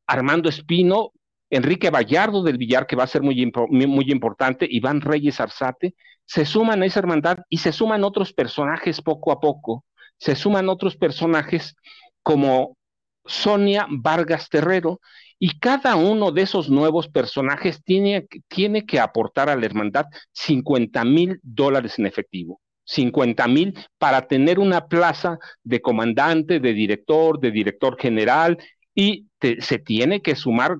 Armando 0.07 0.49
Espino, 0.49 1.11
Enrique 1.49 1.89
Vallardo 1.89 2.43
del 2.43 2.57
Villar, 2.57 2.87
que 2.87 2.95
va 2.95 3.03
a 3.03 3.07
ser 3.07 3.21
muy, 3.21 3.51
muy 3.69 4.11
importante, 4.11 4.67
Iván 4.69 5.01
Reyes 5.01 5.39
Arzate, 5.39 5.95
se 6.25 6.45
suman 6.45 6.81
a 6.81 6.85
esa 6.85 6.99
hermandad 6.99 7.39
y 7.49 7.57
se 7.57 7.71
suman 7.71 8.03
otros 8.03 8.33
personajes 8.33 9.01
poco 9.01 9.31
a 9.31 9.39
poco, 9.39 9.85
se 10.17 10.35
suman 10.35 10.69
otros 10.69 10.95
personajes 10.95 11.75
como 12.23 12.77
Sonia 13.25 13.87
Vargas 13.89 14.49
Terrero, 14.49 14.99
y 15.39 15.59
cada 15.59 15.97
uno 15.97 16.31
de 16.31 16.43
esos 16.43 16.69
nuevos 16.69 17.09
personajes 17.09 17.83
tiene, 17.83 18.27
tiene 18.47 18.85
que 18.85 19.01
aportar 19.01 19.49
a 19.49 19.57
la 19.57 19.65
hermandad 19.65 20.05
50 20.31 21.03
mil 21.03 21.39
dólares 21.43 21.99
en 21.99 22.05
efectivo. 22.05 22.61
50 22.85 23.47
mil 23.47 23.73
para 23.97 24.27
tener 24.27 24.57
una 24.57 24.87
plaza 24.87 25.37
de 25.63 25.81
comandante, 25.81 26.61
de 26.61 26.73
director, 26.73 27.39
de 27.39 27.51
director 27.51 27.99
general, 27.99 28.57
y 28.95 29.27
se 29.59 29.79
tiene 29.79 30.21
que 30.21 30.35
sumar 30.35 30.77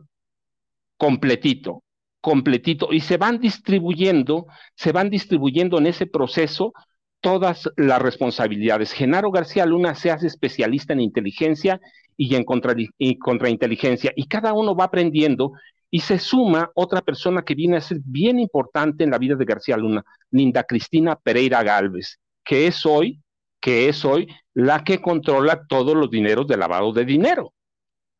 completito, 0.98 1.84
completito, 2.22 2.89
y 2.91 3.01
se 3.01 3.17
van 3.17 3.39
distribuyendo, 3.39 4.48
se 4.75 4.91
van 4.91 5.10
distribuyendo 5.10 5.77
en 5.77 5.88
ese 5.88 6.05
proceso 6.05 6.74
todas 7.20 7.70
las 7.77 8.01
responsabilidades. 8.01 8.91
Genaro 8.91 9.32
García 9.32 9.65
Luna 9.65 9.96
se 9.96 10.12
hace 10.12 10.27
especialista 10.27 10.93
en 10.93 11.01
inteligencia 11.01 11.79
y 12.15 12.36
en 12.36 12.43
contra, 12.43 12.75
y 12.98 13.17
contrainteligencia, 13.17 14.12
y 14.15 14.27
cada 14.27 14.53
uno 14.53 14.75
va 14.75 14.86
aprendiendo 14.86 15.53
y 15.89 16.00
se 16.00 16.17
suma 16.17 16.72
otra 16.74 17.01
persona 17.01 17.43
que 17.43 17.53
viene 17.53 17.77
a 17.77 17.82
ser 17.82 18.00
bien 18.03 18.39
importante 18.39 19.03
en 19.03 19.12
la 19.12 19.20
vida 19.20 19.36
de 19.36 19.46
García 19.46 19.77
Luna, 19.77 20.03
Linda 20.32 20.63
Cristina 20.63 21.15
Pereira 21.15 21.62
Galvez, 21.62 22.17
que 22.43 22.65
es 22.65 22.84
hoy, 22.86 23.22
que 23.62 23.89
es 23.89 24.03
hoy 24.03 24.27
la 24.53 24.84
que 24.84 25.01
controla 25.01 25.65
todos 25.67 25.96
los 25.96 26.10
dineros 26.10 26.48
de 26.48 26.58
lavado 26.58 26.93
de 26.93 27.05
dinero. 27.05 27.53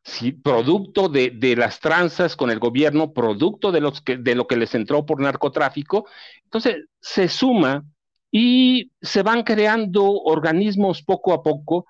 Sí, 0.04 0.34
producto 0.34 1.08
de, 1.08 1.32
de, 1.32 1.56
las 1.56 1.80
tranzas 1.80 2.36
con 2.36 2.52
el 2.52 2.60
gobierno, 2.60 3.14
producto 3.14 3.72
de, 3.72 3.80
los 3.80 4.04
de 4.04 4.36
lo 4.36 4.48
que 4.48 4.58
les 4.58 4.76
entró 4.76 5.06
por 5.06 5.22
narcotráfico. 5.22 6.08
Entonces, 6.44 6.86
se 7.00 7.30
suma 7.30 7.86
y 8.30 8.92
se 9.02 9.24
van 9.24 9.44
creando 9.44 10.12
organismos 10.12 11.04
poco 11.04 11.34
a 11.34 11.42
poco 11.42 11.86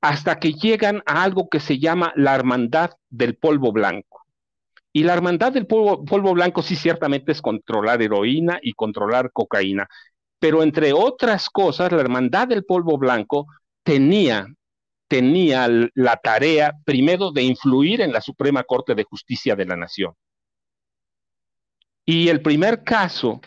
hasta 0.00 0.38
que 0.38 0.52
llegan 0.52 1.02
a 1.06 1.22
algo 1.22 1.48
que 1.48 1.60
se 1.60 1.78
llama 1.78 2.12
la 2.16 2.34
hermandad 2.34 2.92
del 3.10 3.36
polvo 3.36 3.72
blanco. 3.72 4.22
Y 4.92 5.02
la 5.02 5.14
hermandad 5.14 5.52
del 5.52 5.66
polvo, 5.66 6.04
polvo 6.04 6.32
blanco 6.32 6.62
sí 6.62 6.74
ciertamente 6.76 7.32
es 7.32 7.42
controlar 7.42 8.00
heroína 8.00 8.58
y 8.62 8.72
controlar 8.72 9.30
cocaína, 9.32 9.88
pero 10.38 10.62
entre 10.62 10.92
otras 10.92 11.50
cosas, 11.50 11.92
la 11.92 12.00
hermandad 12.00 12.48
del 12.48 12.64
polvo 12.64 12.96
blanco 12.96 13.46
tenía 13.82 14.46
tenía 15.08 15.68
la 15.94 16.16
tarea 16.16 16.74
primero 16.84 17.32
de 17.32 17.42
influir 17.42 18.02
en 18.02 18.12
la 18.12 18.20
Suprema 18.20 18.62
Corte 18.62 18.94
de 18.94 19.04
Justicia 19.04 19.56
de 19.56 19.64
la 19.64 19.76
Nación. 19.76 20.14
Y 22.04 22.28
el 22.28 22.40
primer 22.40 22.84
caso, 22.84 23.40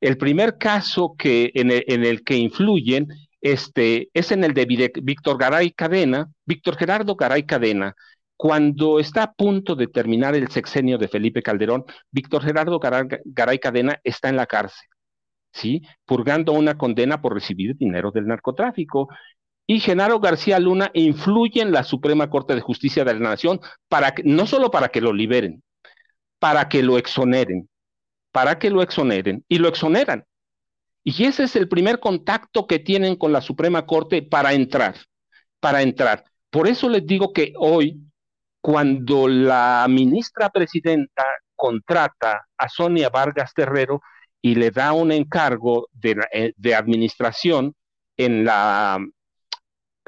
el 0.00 0.16
primer 0.16 0.58
caso 0.58 1.14
que, 1.18 1.50
en, 1.54 1.70
el, 1.70 2.24
que 2.24 2.36
influyen 2.36 3.08
este, 3.40 4.08
es 4.14 4.32
en 4.32 4.44
el 4.44 4.54
de 4.54 4.90
Víctor 5.02 5.38
Garay 5.38 5.72
Cadena, 5.72 6.28
Víctor 6.44 6.76
Gerardo 6.76 7.14
Garay 7.14 7.44
Cadena, 7.44 7.94
cuando 8.36 8.98
está 8.98 9.24
a 9.24 9.32
punto 9.32 9.76
de 9.76 9.86
terminar 9.86 10.34
el 10.34 10.48
sexenio 10.48 10.96
de 10.96 11.08
Felipe 11.08 11.42
Calderón, 11.42 11.84
Víctor 12.10 12.42
Gerardo 12.42 12.80
Garay, 12.80 13.58
Cadena 13.58 14.00
está 14.02 14.30
en 14.30 14.36
la 14.36 14.46
cárcel, 14.46 14.88
¿sí? 15.52 15.82
Purgando 16.06 16.52
una 16.52 16.78
condena 16.78 17.20
por 17.20 17.34
recibir 17.34 17.76
dinero 17.76 18.10
del 18.10 18.26
narcotráfico 18.26 19.08
y 19.70 19.78
Genaro 19.78 20.18
García 20.18 20.58
Luna 20.58 20.90
influye 20.94 21.62
en 21.62 21.70
la 21.70 21.84
Suprema 21.84 22.28
Corte 22.28 22.56
de 22.56 22.60
Justicia 22.60 23.04
de 23.04 23.14
la 23.14 23.20
Nación 23.20 23.60
para 23.88 24.16
que, 24.16 24.24
no 24.24 24.48
solo 24.48 24.72
para 24.72 24.88
que 24.88 25.00
lo 25.00 25.12
liberen, 25.12 25.62
para 26.40 26.68
que 26.68 26.82
lo 26.82 26.98
exoneren, 26.98 27.68
para 28.32 28.58
que 28.58 28.68
lo 28.68 28.82
exoneren 28.82 29.44
y 29.46 29.58
lo 29.58 29.68
exoneran. 29.68 30.24
Y 31.04 31.24
ese 31.24 31.44
es 31.44 31.54
el 31.54 31.68
primer 31.68 32.00
contacto 32.00 32.66
que 32.66 32.80
tienen 32.80 33.14
con 33.14 33.32
la 33.32 33.40
Suprema 33.40 33.86
Corte 33.86 34.22
para 34.22 34.54
entrar, 34.54 34.96
para 35.60 35.82
entrar. 35.82 36.24
Por 36.50 36.66
eso 36.66 36.88
les 36.88 37.06
digo 37.06 37.32
que 37.32 37.52
hoy, 37.56 38.00
cuando 38.60 39.28
la 39.28 39.86
ministra 39.88 40.50
presidenta 40.50 41.24
contrata 41.54 42.44
a 42.58 42.68
Sonia 42.68 43.08
Vargas 43.08 43.54
Terrero 43.54 44.02
y 44.42 44.56
le 44.56 44.72
da 44.72 44.94
un 44.94 45.12
encargo 45.12 45.86
de, 45.92 46.16
eh, 46.32 46.54
de 46.56 46.74
administración 46.74 47.72
en 48.16 48.44
la 48.44 48.98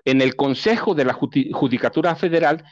en 0.04 0.20
el 0.20 0.36
Consejo 0.36 0.94
de 0.94 1.04
la 1.04 1.12
Judicatura 1.14 2.16
Federal, 2.16 2.64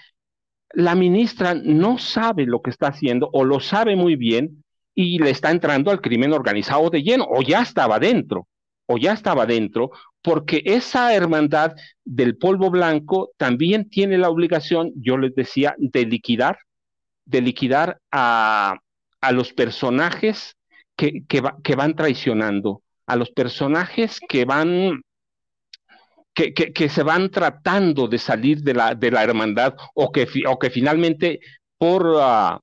la 0.72 0.94
ministra 0.94 1.54
no 1.54 1.98
sabe 1.98 2.46
lo 2.46 2.62
que 2.62 2.70
está 2.70 2.88
haciendo 2.88 3.28
o 3.32 3.44
lo 3.44 3.60
sabe 3.60 3.96
muy 3.96 4.16
bien 4.16 4.64
y 4.94 5.18
le 5.18 5.30
está 5.30 5.50
entrando 5.50 5.90
al 5.90 6.00
crimen 6.00 6.32
organizado 6.32 6.90
de 6.90 7.02
lleno 7.02 7.26
o 7.28 7.42
ya 7.42 7.62
estaba 7.62 7.98
dentro 7.98 8.48
o 8.86 8.98
ya 8.98 9.12
estaba 9.12 9.46
dentro 9.46 9.90
porque 10.22 10.62
esa 10.64 11.14
hermandad 11.14 11.72
del 12.04 12.36
polvo 12.36 12.70
blanco 12.70 13.30
también 13.36 13.88
tiene 13.88 14.18
la 14.18 14.28
obligación, 14.28 14.92
yo 14.96 15.16
les 15.16 15.34
decía, 15.34 15.74
de 15.78 16.04
liquidar, 16.04 16.58
de 17.24 17.40
liquidar 17.40 18.00
a, 18.10 18.76
a 19.20 19.32
los 19.32 19.52
personajes 19.52 20.56
que, 20.96 21.24
que, 21.26 21.42
que 21.62 21.76
van 21.76 21.94
traicionando, 21.94 22.82
a 23.06 23.16
los 23.16 23.30
personajes 23.30 24.20
que 24.28 24.44
van 24.44 25.02
que, 26.34 26.88
se 26.88 27.02
van 27.02 27.30
tratando 27.30 28.08
de 28.08 28.18
salir 28.18 28.62
de 28.62 28.74
la, 28.74 28.94
de 28.94 29.10
la 29.10 29.22
hermandad 29.22 29.74
o 29.94 30.10
que, 30.12 30.26
o 30.46 30.58
que 30.58 30.70
finalmente 30.70 31.40
por, 31.78 32.14
ah, 32.18 32.60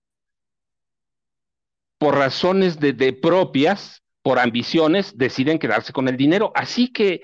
por 1.98 2.16
razones 2.16 2.80
de, 2.80 2.94
de, 2.94 3.14
propias, 3.14 4.02
por 4.22 4.40
ambiciones, 4.40 5.18
deciden 5.18 5.60
quedarse 5.60 5.94
con 5.94 6.08
el 6.08 6.18
dinero. 6.18 6.52
Así 6.56 6.92
que 6.92 7.22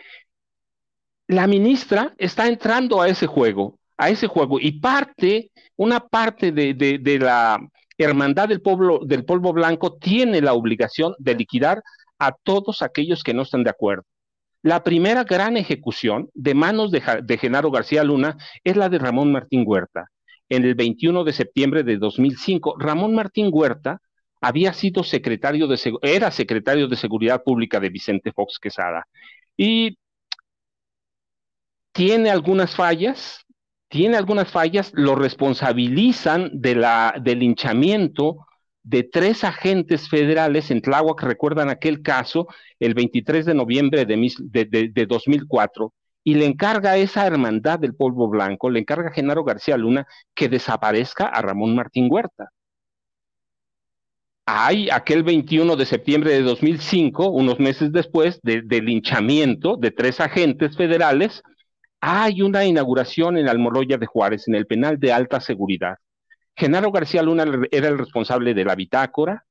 la 1.28 1.48
ministra 1.48 2.14
está 2.18 2.48
entrando 2.48 3.02
a 3.02 3.08
ese 3.08 3.28
juego, 3.28 3.80
a 3.98 4.10
ese 4.10 4.28
juego, 4.28 4.60
y 4.60 4.80
parte, 4.80 5.52
una 5.76 6.00
parte 6.00 6.52
de, 6.52 6.74
de, 6.74 6.98
de 7.00 7.20
la 7.20 7.60
hermandad 7.98 8.50
del 8.50 8.62
pueblo, 8.62 9.00
del 9.06 9.26
polvo 9.26 9.54
blanco 9.54 9.98
tiene 9.98 10.42
la 10.42 10.54
obligación 10.54 11.14
de 11.20 11.36
liquidar 11.36 11.82
a 12.20 12.32
todos 12.44 12.82
aquellos 12.82 13.24
que 13.24 13.34
no 13.34 13.44
están 13.44 13.64
de 13.64 13.70
acuerdo. 13.70 14.04
La 14.64 14.82
primera 14.82 15.26
gran 15.26 15.58
ejecución 15.58 16.30
de 16.34 16.54
manos 16.54 16.90
de, 16.90 17.38
Genaro 17.38 17.70
García 17.70 18.02
Luna 18.06 18.38
es 18.64 18.78
la 18.78 18.88
de 18.88 18.98
Ramón 18.98 19.30
Martín 19.30 19.66
Huerta. 19.68 20.10
En 20.48 20.64
el 20.64 20.74
21 20.74 21.26
de 21.26 21.34
septiembre 21.34 21.84
de 21.84 21.98
2005, 21.98 22.78
Ramón 22.80 23.14
Martín 23.14 23.50
Huerta 23.52 24.02
había 24.40 24.72
sido 24.72 25.04
secretario 25.04 25.68
de 25.68 25.78
era 26.02 26.32
secretario 26.32 26.88
de 26.88 26.96
Seguridad 26.96 27.44
Pública 27.44 27.82
de 27.82 27.90
Vicente 27.90 28.32
Fox 28.32 28.58
Quesada 28.58 29.06
y 29.58 29.98
tiene 31.92 32.30
algunas 32.30 32.74
fallas, 32.74 33.46
tiene 33.90 34.16
algunas 34.16 34.50
fallas, 34.50 34.92
lo 34.96 35.16
responsabilizan 35.16 36.50
de 36.54 36.76
la, 36.76 37.16
del 37.22 37.40
linchamiento 37.40 38.48
de 38.84 39.04
tres 39.04 39.44
agentes 39.44 40.10
federales 40.10 40.70
en 40.70 40.82
Tláhuac, 40.82 41.22
recuerdan 41.24 41.70
aquel 41.70 42.02
caso, 42.02 42.48
el 42.80 42.94
23 42.94 43.46
de 43.46 43.54
noviembre 43.54 44.06
de, 44.06 44.90
de, 44.94 45.06
2004, 45.06 45.94
y 46.26 46.36
le 46.36 46.46
encarga 46.46 46.92
a 46.92 46.98
esa 46.98 47.26
hermandad 47.26 47.80
del 47.80 47.96
polvo 47.96 48.30
blanco, 48.30 48.70
le 48.70 48.80
encarga 48.80 49.10
a 49.10 49.14
Genaro 49.14 49.44
García 49.44 49.78
Luna 49.78 50.06
que 50.36 50.50
desaparezca 50.50 51.26
a 51.26 51.42
Ramón 51.42 51.76
Martín 51.76 52.08
Huerta. 52.12 52.50
Hay 54.46 54.90
aquel 54.90 55.24
21 55.24 55.78
de 55.78 55.86
septiembre 55.86 56.32
de 56.32 56.42
2005, 56.42 57.30
unos 57.30 57.60
meses 57.60 57.94
después 57.94 58.42
del 58.44 58.68
linchamiento 58.68 59.78
de 59.78 59.92
tres 59.92 60.20
agentes 60.20 60.76
federales, 60.76 61.42
hay 62.02 62.42
una 62.42 62.66
inauguración 62.66 63.38
en 63.38 63.48
Almoloya 63.48 63.98
de 63.98 64.06
Juárez, 64.06 64.50
en 64.50 64.56
el 64.56 64.68
penal 64.68 65.00
de 65.00 65.14
alta 65.14 65.40
seguridad. 65.40 65.96
Genaro 66.56 66.92
García 66.92 67.24
Luna 67.24 67.46
era 67.72 67.88
el 67.88 67.98
responsable 67.98 68.54
de 68.54 68.66
la 68.66 68.76
bitácora, 68.76 69.46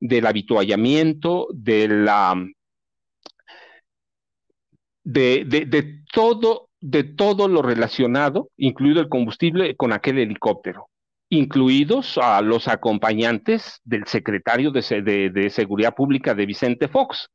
del 0.00 0.26
habituallamiento, 0.26 1.48
de 1.52 1.88
la 1.88 2.34
de, 5.04 6.02
todo, 6.12 6.68
de 6.80 7.04
todo 7.04 7.48
lo 7.48 7.62
relacionado, 7.62 8.50
incluido 8.56 9.00
el 9.00 9.08
combustible, 9.08 9.76
con 9.76 9.92
aquel 9.92 10.18
helicóptero, 10.18 10.88
incluidos 11.28 12.18
a 12.18 12.40
los 12.42 12.68
acompañantes 12.68 13.80
del 13.84 14.06
secretario 14.06 14.70
de, 14.70 15.30
de 15.30 15.50
Seguridad 15.50 15.94
Pública 15.94 16.34
de 16.34 16.46
Vicente 16.46 16.88
Fox. 16.88 17.28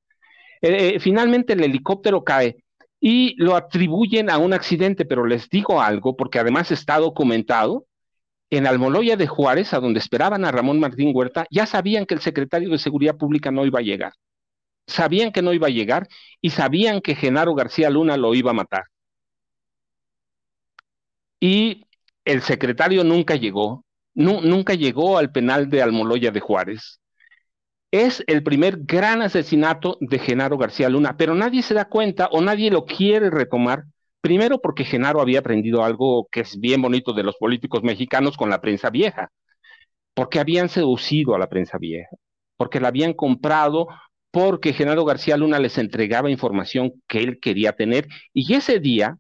Eh, 0.62 0.96
eh, 0.96 1.00
finalmente 1.00 1.54
el 1.54 1.64
helicóptero 1.64 2.24
cae 2.24 2.58
y 3.00 3.36
lo 3.38 3.56
atribuyen 3.56 4.30
a 4.30 4.38
un 4.38 4.54
accidente, 4.54 5.06
pero 5.06 5.26
les 5.26 5.50
digo 5.50 5.82
algo, 5.82 6.16
porque 6.16 6.40
además 6.40 6.72
está 6.72 6.98
documentado, 6.98 7.86
en 8.58 8.68
Almoloya 8.68 9.18
de 9.18 9.28
Juárez, 9.28 9.74
a 9.74 9.80
donde 9.80 10.00
esperaban 10.00 10.46
a 10.46 10.52
Ramón 10.52 10.80
Martín 10.80 11.12
Huerta, 11.14 11.46
ya 11.50 11.66
sabían 11.66 12.06
que 12.06 12.14
el 12.14 12.22
secretario 12.22 12.70
de 12.70 12.78
Seguridad 12.78 13.18
Pública 13.18 13.52
no 13.52 13.66
iba 13.66 13.80
a 13.80 13.84
llegar. 13.84 14.14
Sabían 14.88 15.32
que 15.32 15.42
no 15.42 15.54
iba 15.54 15.68
a 15.68 15.72
llegar 15.72 16.08
y 16.42 16.52
sabían 16.52 17.02
que 17.02 17.16
Genaro 17.16 17.56
García 17.56 17.90
Luna 17.90 18.18
lo 18.18 18.34
iba 18.36 18.52
a 18.52 18.54
matar. 18.54 18.84
Y 21.40 21.86
el 22.24 22.42
secretario 22.42 23.04
nunca 23.04 23.36
llegó, 23.36 23.86
nunca 24.14 24.74
llegó 24.74 25.18
al 25.18 25.32
penal 25.32 25.70
de 25.70 25.82
Almoloya 25.82 26.32
de 26.32 26.40
Juárez. 26.40 27.00
Es 27.92 28.24
el 28.28 28.44
primer 28.44 28.80
gran 28.80 29.22
asesinato 29.22 29.98
de 30.02 30.20
Genaro 30.20 30.58
García 30.58 30.90
Luna, 30.90 31.18
pero 31.18 31.36
nadie 31.36 31.62
se 31.62 31.74
da 31.74 31.86
cuenta 31.86 32.28
o 32.32 32.42
nadie 32.42 32.72
lo 32.72 32.86
quiere 32.86 33.30
retomar 33.30 33.86
Primero 34.26 34.60
porque 34.60 34.86
Genaro 34.86 35.22
había 35.22 35.38
aprendido 35.38 35.84
algo 35.84 36.28
que 36.32 36.40
es 36.40 36.60
bien 36.60 36.82
bonito 36.82 37.14
de 37.14 37.22
los 37.22 37.36
políticos 37.36 37.84
mexicanos 37.84 38.36
con 38.36 38.50
la 38.50 38.60
prensa 38.60 38.90
vieja, 38.90 39.30
porque 40.16 40.40
habían 40.40 40.68
seducido 40.68 41.36
a 41.36 41.38
la 41.38 41.48
prensa 41.48 41.78
vieja, 41.78 42.10
porque 42.58 42.80
la 42.80 42.88
habían 42.88 43.14
comprado, 43.14 43.88
porque 44.32 44.74
Genaro 44.74 45.06
García 45.06 45.38
Luna 45.38 45.60
les 45.60 45.78
entregaba 45.78 46.32
información 46.32 46.94
que 47.08 47.20
él 47.20 47.40
quería 47.40 47.74
tener. 47.74 48.08
Y 48.34 48.56
ese 48.56 48.80
día, 48.80 49.16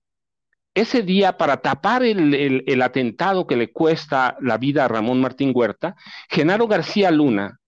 ese 0.74 1.04
día 1.04 1.38
para 1.38 1.58
tapar 1.58 2.02
el, 2.04 2.82
atentado 2.82 3.46
que 3.46 3.58
le 3.58 3.72
cuesta 3.72 4.36
la 4.42 4.58
vida 4.58 4.86
a 4.86 4.88
Ramón 4.88 5.22
Martín 5.22 5.52
Huerta, 5.54 5.94
Genaro 6.32 6.68
García 6.68 7.12
Luna 7.12 7.60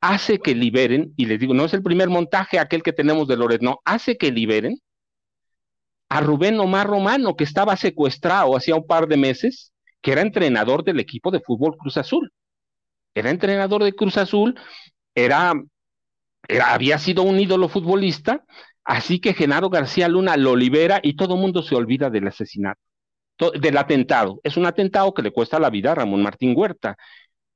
hace 0.00 0.38
que 0.38 0.54
liberen, 0.54 1.12
y 1.18 1.26
les 1.26 1.38
digo, 1.38 1.52
no 1.52 1.66
es 1.66 1.74
el 1.74 1.82
primer 1.82 2.08
montaje 2.08 2.58
aquel 2.58 2.82
que 2.82 2.94
tenemos 2.94 3.28
de 3.28 3.36
Loret, 3.36 3.60
no, 3.60 3.80
hace 3.84 4.16
que 4.16 4.32
liberen 4.32 4.78
a 6.08 6.20
Rubén 6.20 6.58
Omar 6.58 6.86
Romano, 6.86 7.36
que 7.36 7.44
estaba 7.44 7.76
secuestrado 7.76 8.56
hacía 8.56 8.74
un 8.74 8.86
par 8.86 9.06
de 9.08 9.16
meses, 9.16 9.72
que 10.00 10.12
era 10.12 10.22
entrenador 10.22 10.84
del 10.84 11.00
equipo 11.00 11.30
de 11.30 11.40
fútbol 11.40 11.76
Cruz 11.76 11.96
Azul. 11.96 12.32
Era 13.14 13.30
entrenador 13.30 13.82
de 13.82 13.92
Cruz 13.92 14.16
Azul, 14.16 14.58
era, 15.14 15.52
había 16.64 16.98
sido 16.98 17.22
un 17.22 17.40
ídolo 17.40 17.68
futbolista, 17.68 18.44
así 18.84 19.20
que 19.20 19.34
Genaro 19.34 19.70
García 19.70 20.08
Luna 20.08 20.36
lo 20.36 20.56
libera 20.56 21.00
y 21.02 21.16
todo 21.16 21.34
el 21.34 21.40
mundo 21.40 21.62
se 21.62 21.74
olvida 21.74 22.10
del 22.10 22.28
asesinato, 22.28 22.80
del 23.60 23.76
atentado. 23.76 24.40
Es 24.44 24.56
un 24.56 24.66
atentado 24.66 25.12
que 25.12 25.22
le 25.22 25.32
cuesta 25.32 25.58
la 25.58 25.70
vida 25.70 25.92
a 25.92 25.96
Ramón 25.96 26.22
Martín 26.22 26.54
Huerta. 26.56 26.96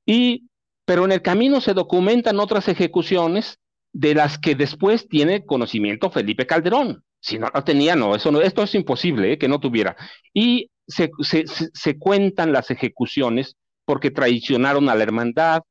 Y, 0.04 0.48
pero 0.84 1.04
en 1.04 1.12
el 1.12 1.22
camino 1.22 1.60
se 1.60 1.74
documentan 1.74 2.40
otras 2.40 2.68
ejecuciones 2.68 3.58
de 3.92 4.14
las 4.14 4.38
que 4.38 4.54
después 4.54 5.08
tiene 5.08 5.44
conocimiento 5.44 6.10
Felipe 6.10 6.46
Calderón. 6.46 7.04
Si 7.22 7.38
no 7.38 7.48
lo 7.54 7.62
tenía, 7.62 7.94
no, 7.94 8.16
eso 8.16 8.32
no, 8.32 8.40
esto 8.40 8.64
es 8.64 8.74
imposible 8.74 9.34
¿eh? 9.34 9.38
que 9.38 9.46
no 9.46 9.60
tuviera. 9.60 9.96
Y 10.34 10.70
se, 10.88 11.08
se, 11.20 11.44
se, 11.46 11.98
cuentan 11.98 12.52
las 12.52 12.70
ejecuciones 12.72 13.56
porque 13.84 14.10
traicionaron 14.10 14.88
a 14.88 14.96
la 14.96 15.04
hermandad, 15.04 15.62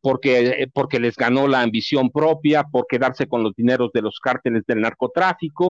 porque, 0.00 0.46
eh, 0.46 0.68
porque 0.72 1.00
les 1.00 1.16
ganó 1.16 1.48
la 1.48 1.62
ambición 1.62 2.10
propia, 2.10 2.62
por 2.62 2.86
quedarse 2.88 3.26
con 3.26 3.42
los 3.42 3.54
dineros 3.56 3.90
de 3.92 4.02
los 4.02 4.20
cárteles 4.20 4.62
del 4.68 4.80
narcotráfico. 4.82 5.69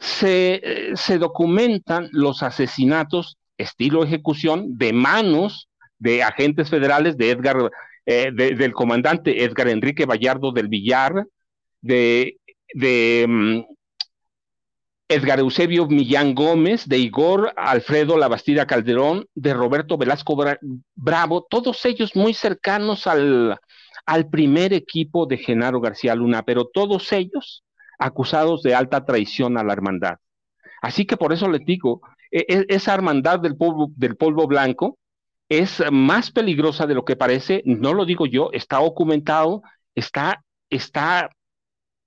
Se, 0.00 0.92
se 0.94 1.18
documentan 1.18 2.08
los 2.12 2.42
asesinatos 2.42 3.36
estilo 3.60 4.02
ejecución 4.02 4.78
de 4.78 4.92
manos 4.92 5.68
de 5.98 6.22
agentes 6.22 6.70
federales 6.70 7.16
de 7.16 7.30
Edgar, 7.30 7.70
eh, 8.06 8.32
del 8.32 8.72
comandante 8.72 9.44
Edgar 9.44 9.68
Enrique 9.68 10.06
Vallardo 10.06 10.50
del 10.50 10.68
Villar, 10.68 11.26
de, 11.82 12.36
um, 13.28 13.62
Edgar 15.08 15.40
Eusebio 15.40 15.86
Millán 15.86 16.34
Gómez, 16.34 16.88
de 16.88 16.98
Igor 16.98 17.52
Alfredo 17.56 18.16
Labastida 18.16 18.66
Calderón, 18.66 19.26
de 19.34 19.52
Roberto 19.52 19.98
Velasco 19.98 20.36
Bra 20.36 20.58
Bravo, 20.94 21.46
todos 21.50 21.84
ellos 21.84 22.14
muy 22.14 22.32
cercanos 22.32 23.06
al, 23.06 23.58
al 24.06 24.30
primer 24.30 24.72
equipo 24.72 25.26
de 25.26 25.36
Genaro 25.36 25.80
García 25.80 26.14
Luna, 26.14 26.44
pero 26.44 26.64
todos 26.64 27.12
ellos 27.12 27.64
acusados 28.00 28.62
de 28.62 28.74
alta 28.74 29.04
traición 29.04 29.56
a 29.58 29.62
la 29.62 29.72
hermandad. 29.74 30.16
Así 30.82 31.06
que 31.06 31.16
por 31.16 31.32
eso 31.32 31.48
les 31.48 31.64
digo, 31.64 32.00
e, 32.30 32.46
e, 32.48 32.66
esa 32.68 32.94
hermandad 32.94 33.38
del 33.38 33.56
polvo, 33.56 33.90
del 33.96 34.16
polvo 34.16 34.46
blanco 34.46 34.98
es 35.48 35.82
más 35.92 36.30
peligrosa 36.30 36.86
de 36.86 36.94
lo 36.94 37.04
que 37.04 37.16
parece, 37.16 37.62
no 37.66 37.92
lo 37.92 38.04
digo 38.06 38.26
yo, 38.26 38.50
está 38.52 38.78
documentado, 38.78 39.62
está, 39.94 40.42
está, 40.70 41.30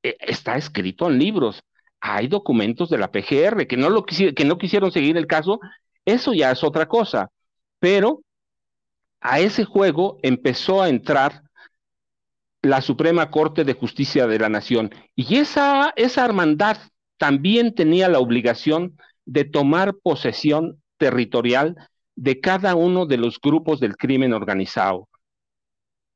e, 0.01 0.17
está 0.19 0.57
escrito 0.57 1.09
en 1.09 1.19
libros. 1.19 1.61
Hay 2.01 2.27
documentos 2.27 2.89
de 2.89 2.97
la 2.97 3.11
PGR 3.11 3.67
que 3.67 3.77
no, 3.77 3.89
lo 3.89 4.05
que 4.05 4.45
no 4.45 4.57
quisieron 4.57 4.91
seguir 4.91 5.15
el 5.17 5.27
caso, 5.27 5.59
eso 6.05 6.33
ya 6.33 6.51
es 6.51 6.63
otra 6.63 6.87
cosa. 6.87 7.29
Pero 7.79 8.21
a 9.21 9.39
ese 9.39 9.63
juego 9.63 10.17
empezó 10.23 10.81
a 10.81 10.89
entrar 10.89 11.43
la 12.63 12.81
Suprema 12.81 13.29
Corte 13.29 13.65
de 13.65 13.73
Justicia 13.73 14.25
de 14.25 14.39
la 14.39 14.49
Nación. 14.49 14.89
Y 15.15 15.35
esa, 15.35 15.93
esa 15.97 16.25
hermandad 16.25 16.77
también 17.17 17.75
tenía 17.75 18.07
la 18.07 18.19
obligación 18.19 18.97
de 19.25 19.43
tomar 19.43 19.95
posesión 20.01 20.81
territorial 20.97 21.75
de 22.15 22.39
cada 22.39 22.75
uno 22.75 23.05
de 23.05 23.17
los 23.17 23.39
grupos 23.39 23.79
del 23.79 23.97
crimen 23.97 24.33
organizado. 24.33 25.09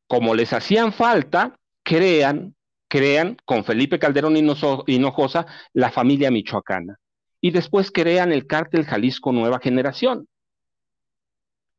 Como 0.07 0.36
les 0.36 0.53
hacían 0.53 0.93
falta, 0.93 1.60
crean, 1.83 2.55
crean 2.88 3.38
con 3.43 3.65
Felipe 3.65 3.99
Calderón 3.99 4.38
Hinojosa 4.38 5.45
la 5.73 5.91
familia 5.91 6.31
michoacana. 6.31 6.97
Y 7.41 7.51
después 7.51 7.91
crean 7.91 8.31
el 8.31 8.47
cártel 8.47 8.86
Jalisco 8.86 9.33
Nueva 9.33 9.60
Generación. 9.60 10.27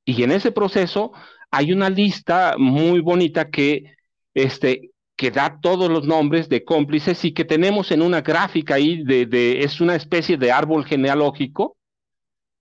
Y 0.04 0.22
en 0.22 0.32
ese 0.32 0.52
proceso 0.52 1.12
hay 1.50 1.72
una 1.72 1.88
lista 1.88 2.56
muy 2.58 3.00
bonita 3.00 3.50
que 3.50 3.97
este, 4.34 4.90
que 5.18 5.32
da 5.32 5.58
todos 5.60 5.90
los 5.90 6.06
nombres 6.06 6.48
de 6.48 6.64
cómplices 6.64 7.24
y 7.24 7.32
que 7.32 7.44
tenemos 7.44 7.90
en 7.90 8.02
una 8.02 8.20
gráfica 8.20 8.74
ahí, 8.74 9.02
de, 9.02 9.60
es 9.64 9.80
una 9.80 9.96
especie 9.96 10.36
de 10.36 10.52
árbol 10.52 10.84
genealógico 10.84 11.76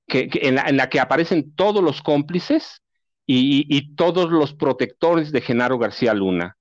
que, 0.07 0.27
en, 0.33 0.55
la, 0.55 0.89
que 0.89 0.99
aparecen 0.99 1.53
todos 1.53 1.83
los 1.83 2.01
cómplices 2.01 2.81
y, 3.27 3.95
todos 3.95 4.31
los 4.31 4.53
protectores 4.53 5.31
de 5.31 5.41
Genaro 5.41 5.77
García 5.77 6.15
Luna. 6.15 6.57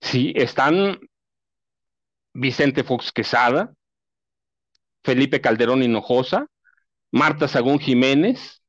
Sí, 0.00 0.32
están 0.34 0.98
Vicente 2.32 2.82
Fox 2.82 3.12
Quesada, 3.12 3.72
Felipe 5.04 5.40
Calderón 5.40 5.84
Hinojosa, 5.84 6.48
Marta 7.12 7.46
Sagún 7.46 7.78
Jiménez, 7.78 8.62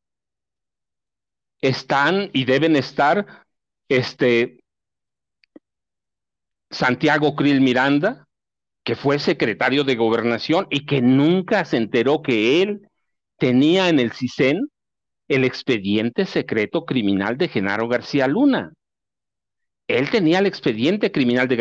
están 1.59 2.29
y 2.33 2.45
deben 2.45 2.75
estar 2.75 3.45
este, 3.89 4.59
Santiago 6.69 7.35
Krill 7.35 7.61
Miranda, 7.61 8.27
que 8.83 8.95
fue 8.95 9.19
secretario 9.19 9.83
de 9.83 9.95
gobernación 9.95 10.67
y 10.69 10.85
que 10.85 11.01
nunca 11.01 11.65
se 11.65 11.77
enteró 11.77 12.21
que 12.21 12.61
él 12.61 12.87
tenía 13.37 13.89
en 13.89 13.99
el 13.99 14.11
CISEN 14.11 14.69
el 15.27 15.43
expediente 15.43 16.25
secreto 16.25 16.85
criminal 16.85 17.37
de 17.37 17.47
Genaro 17.47 17.87
García 17.87 18.27
Luna. 18.27 18.73
Él 19.87 20.09
tenía 20.09 20.39
el 20.39 20.47
expediente 20.47 21.11
criminal 21.11 21.47
de, 21.47 21.55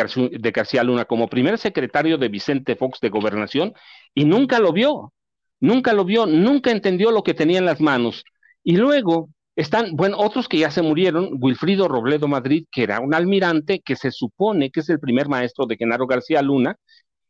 García, 0.51 0.83
Luna 0.83 1.05
como 1.05 1.29
primer 1.29 1.59
secretario 1.59 2.17
de 2.17 2.29
Vicente 2.29 2.75
Fox 2.75 3.01
de 3.01 3.11
Gobernación 3.11 3.75
y 4.15 4.25
nunca 4.25 4.59
lo 4.59 4.73
vio, 4.73 5.13
nunca 5.61 5.93
lo 5.93 6.05
vio, 6.05 6.25
nunca 6.25 6.71
entendió 6.71 7.11
lo 7.11 7.23
que 7.23 7.35
tenía 7.35 7.59
en 7.59 7.67
las 7.67 7.81
manos. 7.81 8.25
Y 8.63 8.77
luego 8.77 9.29
están, 9.57 9.95
bueno, 9.95 10.19
otros 10.19 10.49
que 10.49 10.59
ya 10.59 10.71
se 10.71 10.83
murieron, 10.83 11.31
Wilfrido 11.41 11.89
Robledo 11.89 12.29
Madrid, 12.29 12.67
que 12.71 12.83
era 12.83 13.01
un 13.01 13.15
almirante 13.15 13.81
que 13.81 13.97
se 13.97 14.11
supone 14.11 14.71
que 14.71 14.81
es 14.81 14.89
el 14.89 15.01
primer 15.01 15.29
maestro 15.29 15.67
de 15.67 15.77
Genaro 15.77 16.07
García 16.07 16.43
Luna, 16.43 16.77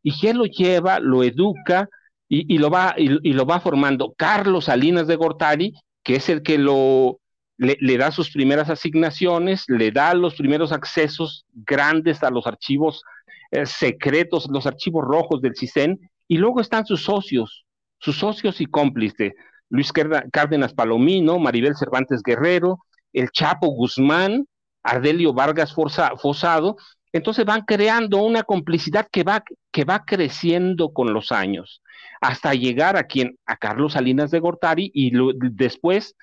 y 0.03 0.19
que 0.19 0.35
lo 0.35 0.45
lleva, 0.45 1.01
lo 1.01 1.23
educa 1.23 1.89
y, 2.29 2.59
lo, 2.59 2.71
va, 2.71 2.95
y 2.97 3.33
lo 3.33 3.47
va 3.47 3.61
formando. 3.61 4.15
Carlos 4.17 4.65
Salinas 4.67 5.07
de 5.07 5.17
Gortari, 5.17 5.73
que 6.03 6.17
es 6.17 6.29
el 6.29 6.43
que 6.43 6.59
lo, 6.59 7.21
le, 7.57 7.99
da 7.99 8.11
sus 8.11 8.31
primeras 8.31 8.71
asignaciones, 8.71 9.65
le 9.69 9.91
da 9.91 10.15
los 10.15 10.35
primeros 10.35 10.73
accesos 10.73 11.45
grandes 11.53 12.23
a 12.23 12.31
los 12.31 12.47
archivos 12.47 13.03
eh, 13.51 13.67
secretos, 13.67 14.49
los 14.51 14.67
archivos 14.67 15.05
rojos 15.05 15.41
del 15.41 15.57
CISEN, 15.57 15.99
y 16.27 16.39
luego 16.39 16.61
están 16.61 16.87
sus 16.87 17.05
socios, 17.05 17.65
sus 17.99 18.17
socios 18.17 18.61
y 18.61 18.67
cómplices, 18.67 19.33
Luis 19.75 19.93
Cárdenas 19.93 20.73
Palomino, 20.73 21.39
Maribel 21.39 21.75
Cervantes 21.75 22.23
Guerrero, 22.23 22.85
el 23.13 23.31
Chapo 23.31 23.67
Guzmán, 23.69 24.47
Ardelio 24.83 25.33
Vargas 25.33 25.75
Fosado, 25.75 26.77
entonces 27.13 27.45
van 27.45 27.63
creando 27.63 28.23
una 28.23 28.45
complicidad 28.45 29.09
que 29.11 29.25
va, 29.25 29.43
que 29.73 29.85
va 29.85 30.05
creciendo 30.05 30.93
con 30.93 31.13
los 31.13 31.33
años, 31.33 31.83
hasta 32.21 32.55
llegar 32.55 32.97
a 32.97 33.05
quien, 33.05 33.37
a 33.47 33.57
Carlos 33.57 33.95
Salinas 33.95 34.31
de 34.31 34.41
Gortari 34.41 34.91
y 34.95 35.13
después 35.51 36.15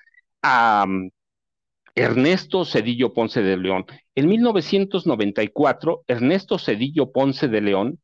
a, 0.42 0.86
Ernesto 1.94 2.64
Cedillo 2.64 3.12
Ponce 3.12 3.42
de 3.42 3.56
León. 3.56 3.84
En 4.14 4.28
1994, 4.28 6.04
Ernesto 6.06 6.58
Cedillo 6.58 7.12
Ponce 7.12 7.48
de 7.48 7.60
León 7.60 7.98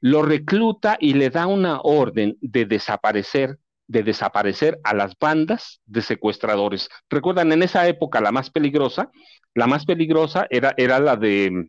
lo 0.00 0.22
recluta 0.22 0.96
y 1.00 1.14
le 1.14 1.30
da 1.30 1.46
una 1.46 1.80
orden 1.80 2.38
de 2.40 2.64
desaparecer, 2.64 3.58
de 3.88 4.02
desaparecer 4.02 4.78
a 4.84 4.94
las 4.94 5.14
bandas 5.18 5.80
de 5.86 6.02
secuestradores. 6.02 6.88
Recuerdan, 7.08 7.52
en 7.52 7.62
esa 7.62 7.86
época 7.86 8.20
la 8.20 8.32
más 8.32 8.50
peligrosa, 8.50 9.10
la 9.54 9.66
más 9.66 9.84
peligrosa 9.84 10.46
era, 10.50 10.74
era 10.76 10.98
la 10.98 11.16
de 11.16 11.68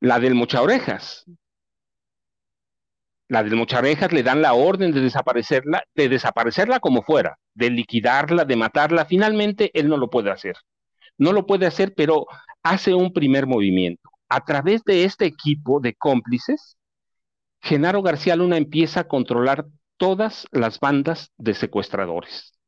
la 0.00 0.18
del 0.18 0.34
Mocha 0.34 0.60
Orejas, 0.62 1.24
la 3.32 3.42
del 3.42 3.56
Mocharejas 3.56 4.12
le 4.12 4.22
dan 4.22 4.42
la 4.42 4.52
orden 4.52 4.92
de 4.92 5.00
desaparecerla, 5.00 5.84
de 5.94 6.10
desaparecerla 6.10 6.80
como 6.80 7.02
fuera, 7.02 7.38
de 7.54 7.70
liquidarla, 7.70 8.44
de 8.44 8.56
matarla. 8.56 9.06
Finalmente, 9.06 9.70
él 9.72 9.88
no 9.88 9.96
lo 9.96 10.10
puede 10.10 10.30
hacer. 10.30 10.56
No 11.16 11.32
lo 11.32 11.46
puede 11.46 11.64
hacer, 11.64 11.94
pero 11.94 12.26
hace 12.62 12.92
un 12.92 13.10
primer 13.14 13.46
movimiento. 13.46 14.10
A 14.28 14.44
través 14.44 14.84
de 14.84 15.04
este 15.04 15.24
equipo 15.24 15.80
de 15.80 15.94
cómplices, 15.94 16.76
Genaro 17.62 18.02
García 18.02 18.36
Luna 18.36 18.58
empieza 18.58 19.00
a 19.00 19.08
controlar 19.08 19.64
todas 20.02 20.48
las 20.50 20.80
bandas 20.80 21.30
de 21.38 21.54
secuestradores. 21.54 22.58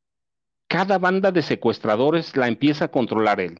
Cada 0.69 0.97
banda 0.99 1.33
de 1.33 1.41
secuestradores 1.41 2.37
la 2.37 2.47
empieza 2.47 2.85
a 2.85 2.91
controlar 2.91 3.41
él. 3.41 3.59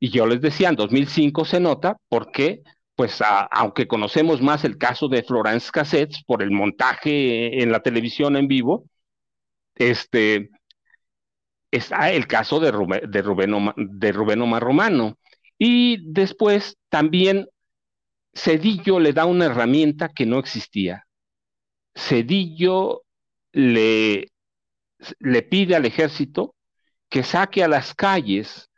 Y 0.00 0.08
yo 0.08 0.26
les 0.26 0.40
decía, 0.40 0.70
en 0.70 0.76
2005 0.76 1.44
se 1.44 1.60
nota 1.60 1.98
porque 2.08 2.62
pues 2.94 3.22
aunque 3.50 3.86
conocemos 3.86 4.40
más 4.40 4.64
el 4.64 4.78
caso 4.78 5.08
de 5.08 5.22
Florence 5.22 5.68
Cassettes 5.70 6.24
por 6.24 6.42
el 6.42 6.50
montaje 6.50 7.62
en 7.62 7.70
la 7.70 7.80
televisión 7.80 8.34
en 8.34 8.48
vivo, 8.48 8.86
este, 9.74 10.48
está 11.70 12.10
el 12.12 12.26
caso 12.26 12.60
de, 12.60 12.72
de, 13.06 13.20
Rubén, 13.20 13.52
de 13.76 14.12
Rubén 14.12 14.40
Omar 14.40 14.62
Romano. 14.62 15.18
Y 15.58 15.98
después 16.10 16.78
también 16.88 17.46
Cedillo 18.32 19.00
le 19.00 19.12
da 19.12 19.26
una 19.26 19.44
herramienta 19.44 20.08
que 20.08 20.24
no 20.24 20.38
existía. 20.38 21.05
Cedillo 21.96 23.02
le, 23.52 24.28
pide 25.48 25.74
al 25.74 25.86
ejército 25.86 26.54
que 27.08 27.22
saque 27.22 27.64
a 27.64 27.68
las 27.68 27.94
calles 27.94 28.70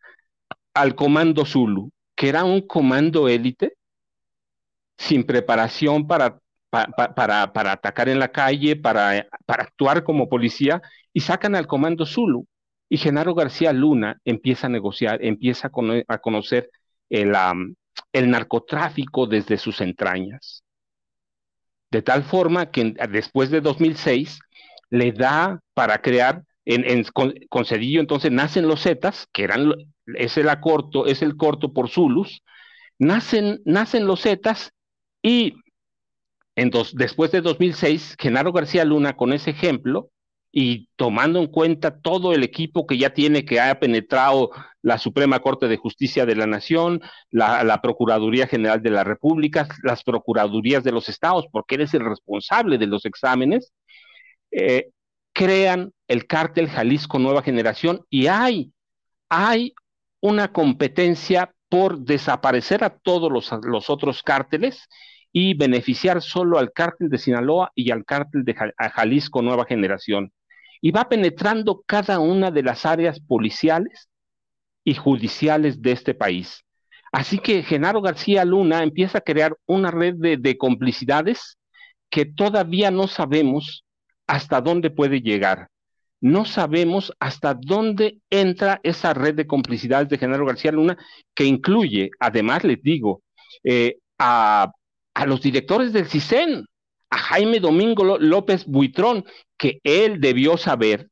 al 0.72 0.94
comando 0.94 1.44
Zulu, 1.44 1.90
que 2.14 2.28
era 2.28 2.44
un 2.44 2.61
comando 2.61 3.28
élite 3.28 3.74
sin 4.96 5.24
preparación 5.24 6.07
para, 6.07 6.40
atacar 6.70 8.09
en 8.09 8.20
la 8.20 8.31
calle, 8.31 8.76
para, 8.76 9.26
para 9.46 9.64
actuar 9.64 10.04
como 10.04 10.28
policía, 10.28 10.81
y 11.12 11.20
sacan 11.20 11.54
al 11.57 11.66
comando 11.66 12.07
Zulu. 12.07 12.46
Y 12.88 12.98
Genaro 12.98 13.35
García 13.35 13.72
Luna 13.72 14.18
empieza 14.24 14.66
a 14.66 14.70
negociar, 14.70 15.22
empieza 15.22 15.70
a, 16.09 16.18
conocer 16.18 16.70
el, 17.11 17.35
el 18.12 18.31
narcotráfico 18.31 19.26
desde 19.26 19.59
sus 19.59 19.81
entrañas. 19.81 20.62
De 21.90 22.03
tal 22.03 22.22
forma 22.22 22.70
que 22.70 22.94
después 23.11 23.51
de 23.51 23.61
2006 23.61 24.38
le 24.90 25.12
da 25.12 25.61
para 25.74 26.01
crear, 26.01 26.44
en, 26.64 27.05
con, 27.05 27.64
Cedillo 27.64 28.01
entonces 28.01 28.31
nacen 28.31 28.68
los 28.68 28.83
Zetas, 28.83 29.27
que 29.33 29.44
eran, 29.44 29.72
es 30.16 30.37
el, 30.37 30.48
corto, 30.61 31.07
es 31.07 31.22
el 31.22 31.37
corto 31.37 31.72
por 31.72 31.88
Zulus, 31.88 32.42
nacen, 32.98 33.61
nacen 33.64 34.07
los 34.07 34.22
Zetas 34.22 34.72
y 35.22 35.55
en 36.57 36.70
después 36.94 37.31
de 37.31 37.40
2006, 37.40 38.16
Genaro 38.18 38.53
García 38.53 38.85
Luna, 38.85 39.16
con 39.16 39.33
ese 39.33 39.51
ejemplo, 39.51 40.11
y 40.61 40.88
tomando 40.97 41.38
en 41.38 41.47
cuenta 41.47 42.01
todo 42.01 42.35
el 42.35 42.42
equipo 42.42 42.85
que 42.85 42.99
ya 42.99 43.11
tiene, 43.14 43.44
que 43.44 43.61
ha 43.61 43.79
penetrado 43.79 44.51
la 44.83 44.99
Suprema 44.99 45.38
Corte 45.38 45.68
de 45.68 45.77
Justicia 45.77 46.27
de 46.27 46.35
la 46.35 46.49
Nación, 46.49 47.01
la, 47.31 47.81
Procuraduría 47.81 48.49
General 48.49 48.83
de 48.83 48.90
la 48.90 49.05
República, 49.05 49.68
las 49.85 50.03
Procuradurías 50.03 50.83
de 50.83 50.90
los 50.90 51.09
Estados, 51.09 51.47
porque 51.53 51.77
eres 51.77 51.94
el 51.94 52.05
responsable 52.05 52.77
de 52.77 52.88
los 52.88 53.05
exámenes, 53.05 53.73
eh, 54.51 54.88
crean 55.33 55.92
el 56.09 56.27
cártel 56.27 56.66
Jalisco 56.68 57.21
Nueva 57.21 57.42
Generación 57.42 58.05
y 58.11 58.27
hay, 58.27 58.73
hay 59.29 59.75
una 60.21 60.53
competencia 60.53 61.55
por 61.68 62.01
desaparecer 62.01 62.83
a 62.83 62.99
todos 62.99 63.31
los, 63.31 63.49
los 63.62 63.88
otros 63.90 64.25
cárteles 64.25 64.88
y 65.31 65.55
beneficiar 65.55 66.21
solo 66.21 66.59
al 66.59 66.73
cártel 66.73 67.11
de 67.11 67.18
Sinaloa 67.18 67.71
y 67.77 67.92
al 67.92 68.05
cártel 68.05 68.42
de 68.42 68.57
Jalisco 68.57 69.40
Nueva 69.40 69.64
Generación. 69.64 70.33
Y 70.81 70.91
va 70.91 71.09
penetrando 71.09 71.83
cada 71.87 72.21
una 72.21 72.51
de 72.51 72.62
las 72.62 72.87
áreas 72.87 73.21
policiales 73.21 74.09
y 74.85 74.95
judiciales 74.95 75.83
de 75.83 75.93
este 75.93 76.14
país. 76.14 76.64
Así 77.12 77.38
que 77.38 77.62
Genaro 77.62 78.01
García 78.01 78.45
Luna 78.45 78.83
empieza 78.83 79.19
a 79.19 79.23
crear 79.23 79.57
una 79.67 79.91
red 79.91 80.14
de, 80.17 80.37
de 80.37 80.59
complicidades 80.59 81.59
que 82.11 82.27
todavía 82.27 82.91
no 82.91 83.07
sabemos 83.07 83.85
hasta 84.27 84.61
dónde 84.61 84.91
puede 84.91 85.21
llegar 85.21 85.69
no 86.21 86.45
sabemos 86.45 87.12
hasta 87.21 87.55
dónde 87.55 88.19
entra 88.31 88.81
esa 88.83 89.14
red 89.14 89.35
de 89.35 89.47
complicidades 89.47 90.09
de 90.09 90.19
Genaro 90.19 90.47
García 90.47 90.73
Luna, 90.73 90.99
que 91.35 91.45
incluye, 91.45 92.11
además 92.19 92.64
les 92.64 92.83
digo, 92.83 93.23
eh, 93.62 93.99
a, 94.19 94.73
los 95.27 95.43
directores 95.43 95.93
del 95.93 96.07
CISEN, 96.07 96.64
a 97.11 97.18
Jaime 97.18 97.61
Domingo 97.61 98.18
López 98.18 98.66
Buitrón, 98.66 99.25
que 99.57 99.81
él 99.85 100.21
debió 100.21 100.57
saber 100.57 101.09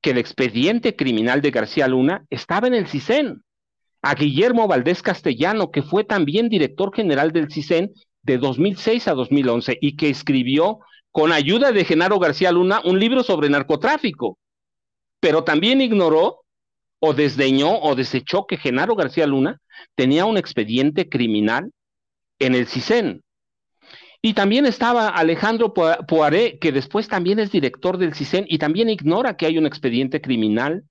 que 0.00 0.10
el 0.10 0.18
expediente 0.18 0.94
criminal 0.94 1.40
de 1.42 1.50
García 1.50 1.88
Luna 1.88 2.24
estaba 2.30 2.68
en 2.68 2.74
el 2.74 2.86
CISEN, 2.86 3.42
a 4.02 4.14
Guillermo 4.14 4.68
Valdés 4.68 5.02
Castellano, 5.02 5.70
que 5.70 5.82
fue 5.82 6.04
también 6.04 6.48
director 6.48 6.94
general 6.94 7.32
del 7.32 7.50
CISEN 7.50 7.90
de 8.22 8.38
2006 8.38 9.08
a 9.08 9.14
2011 9.14 9.78
y 9.80 9.96
que 9.96 10.08
escribió 10.10 10.78
con 11.10 11.32
ayuda 11.32 11.72
de 11.72 11.84
Genaro 11.84 12.18
García 12.18 12.52
Luna 12.52 12.80
un 12.84 13.00
libro 13.00 13.22
sobre 13.22 13.48
narcotráfico 13.48 14.38
pero 15.20 15.44
también 15.44 15.80
ignoró 15.80 16.44
o 17.00 17.14
desdeñó 17.14 17.78
o 17.80 17.94
desechó 17.94 18.46
que 18.46 18.56
Genaro 18.56 18.94
García 18.94 19.26
Luna 19.26 19.60
tenía 19.94 20.24
un 20.24 20.36
expediente 20.36 21.08
criminal 21.08 21.72
en 22.38 22.54
el 22.54 22.66
CISEN. 22.66 23.22
Y 24.20 24.34
también 24.34 24.66
estaba 24.66 25.08
Alejandro 25.08 25.72
Poiré, 25.72 26.58
que 26.58 26.72
después 26.72 27.06
también 27.06 27.38
es 27.38 27.52
director 27.52 27.98
del 27.98 28.14
CISEN 28.14 28.46
y 28.48 28.58
también 28.58 28.88
ignora 28.88 29.36
que 29.36 29.46
hay 29.46 29.58
un 29.58 29.66
expediente 29.66 30.20
criminal 30.20 30.84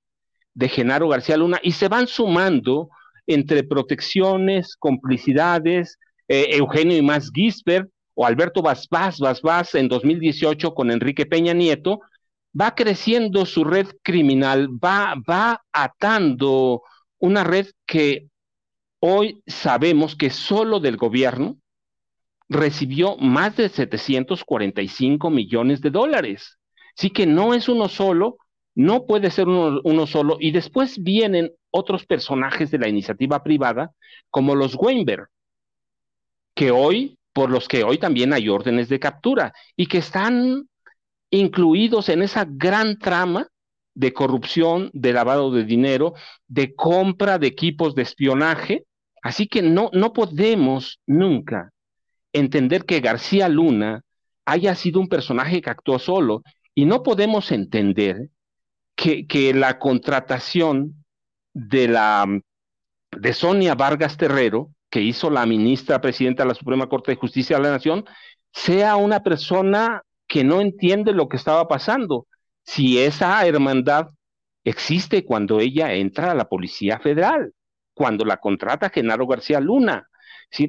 de 0.53 0.69
Genaro 0.69 1.09
García 1.09 1.35
Luna 1.35 1.59
y 1.61 1.73
se 1.73 1.89
van 1.89 2.07
sumando 2.07 2.89
entre 3.27 3.63
protecciones, 3.63 4.77
complicidades, 4.77 5.99
eh, 6.29 6.47
Eugenio 6.51 6.97
y 6.97 7.01
más 7.01 7.29
Gisbert 7.33 7.89
o 8.15 8.25
Alberto 8.25 8.61
Vaz 8.61 8.87
Vaz 8.89 9.75
en 9.75 9.89
2018 9.89 10.73
con 10.73 10.89
Enrique 10.89 11.25
Peña 11.25 11.53
Nieto, 11.53 11.99
va 12.59 12.75
creciendo 12.75 13.45
su 13.45 13.65
red 13.65 13.87
criminal, 14.01 14.69
va, 14.69 15.15
va 15.29 15.61
atando 15.73 16.81
una 17.19 17.43
red 17.43 17.67
que 17.85 18.29
hoy 18.99 19.43
sabemos 19.45 20.15
que 20.15 20.29
solo 20.29 20.79
del 20.79 20.95
gobierno 20.95 21.57
recibió 22.49 23.17
más 23.17 23.55
de 23.57 23.69
745 23.69 25.29
millones 25.29 25.81
de 25.81 25.89
dólares. 25.89 26.57
Así 26.97 27.09
que 27.09 27.25
no 27.25 27.53
es 27.53 27.69
uno 27.69 27.89
solo, 27.89 28.37
no 28.75 29.05
puede 29.05 29.31
ser 29.31 29.47
uno, 29.47 29.81
uno, 29.83 30.07
solo. 30.07 30.37
Y 30.39 30.51
después 30.51 31.01
vienen 31.01 31.51
otros 31.71 32.05
personajes 32.05 32.71
de 32.71 32.79
la 32.79 32.87
iniciativa 32.87 33.43
privada, 33.43 33.91
como 34.29 34.55
los 34.55 34.75
Weinberg, 34.75 35.27
que 36.55 36.71
hoy, 36.71 37.17
por 37.33 37.49
los 37.49 37.67
que 37.67 37.83
hoy 37.83 37.97
también 37.97 38.33
hay 38.33 38.49
órdenes 38.49 38.89
de 38.89 38.99
captura 38.99 39.53
y 39.75 39.87
que 39.87 39.99
están 39.99 40.67
incluidos 41.29 42.09
en 42.09 42.21
esa 42.21 42.47
gran 42.49 42.97
trama 42.97 43.47
de 43.93 44.13
corrupción, 44.13 44.89
de 44.93 45.13
lavado 45.13 45.51
de 45.51 45.65
dinero, 45.65 46.13
de 46.47 46.73
compra 46.75 47.37
de 47.37 47.47
equipos 47.47 47.95
de 47.95 48.03
espionaje. 48.03 48.85
Así 49.21 49.47
que 49.47 49.61
no, 49.61 49.89
no 49.93 50.13
podemos 50.13 50.99
nunca 51.05 51.73
entender 52.33 52.85
que 52.85 52.99
García 52.99 53.49
Luna 53.49 54.03
haya 54.45 54.75
sido 54.75 54.99
un 54.99 55.09
personaje 55.09 55.61
que 55.61 55.69
actuó 55.69 55.99
solo 55.99 56.43
y 56.73 56.85
no 56.85 57.03
podemos 57.03 57.51
entender 57.51 58.29
que, 58.95 59.53
la 59.53 59.79
contratación 59.79 61.05
de 61.53 61.87
la 61.87 62.25
de 63.11 63.33
Sonia 63.33 63.75
Vargas 63.75 64.17
Terrero, 64.17 64.71
que 64.89 65.01
hizo 65.01 65.29
la 65.29 65.45
ministra 65.45 66.01
presidenta 66.01 66.43
de 66.43 66.49
la 66.49 66.55
Suprema 66.55 66.87
Corte 66.87 67.11
de 67.11 67.17
Justicia 67.17 67.57
de 67.57 67.63
la 67.63 67.71
Nación, 67.71 68.05
sea 68.51 68.95
una 68.95 69.21
persona 69.23 70.01
que 70.27 70.43
no 70.43 70.61
entiende 70.61 71.13
lo 71.13 71.29
que 71.29 71.37
estaba 71.37 71.67
pasando. 71.67 72.27
Si 72.63 72.99
esa 72.99 73.45
hermandad 73.45 74.09
existe 74.63 75.23
cuando 75.23 75.59
ella 75.59 75.93
entra 75.93 76.31
a 76.31 76.35
la 76.35 76.49
Policía 76.49 76.99
Federal, 76.99 77.53
cuando 77.93 78.25
la 78.25 78.37
contrata 78.37 78.89
Genaro 78.89 79.25
García 79.25 79.59
Luna. 79.59 80.07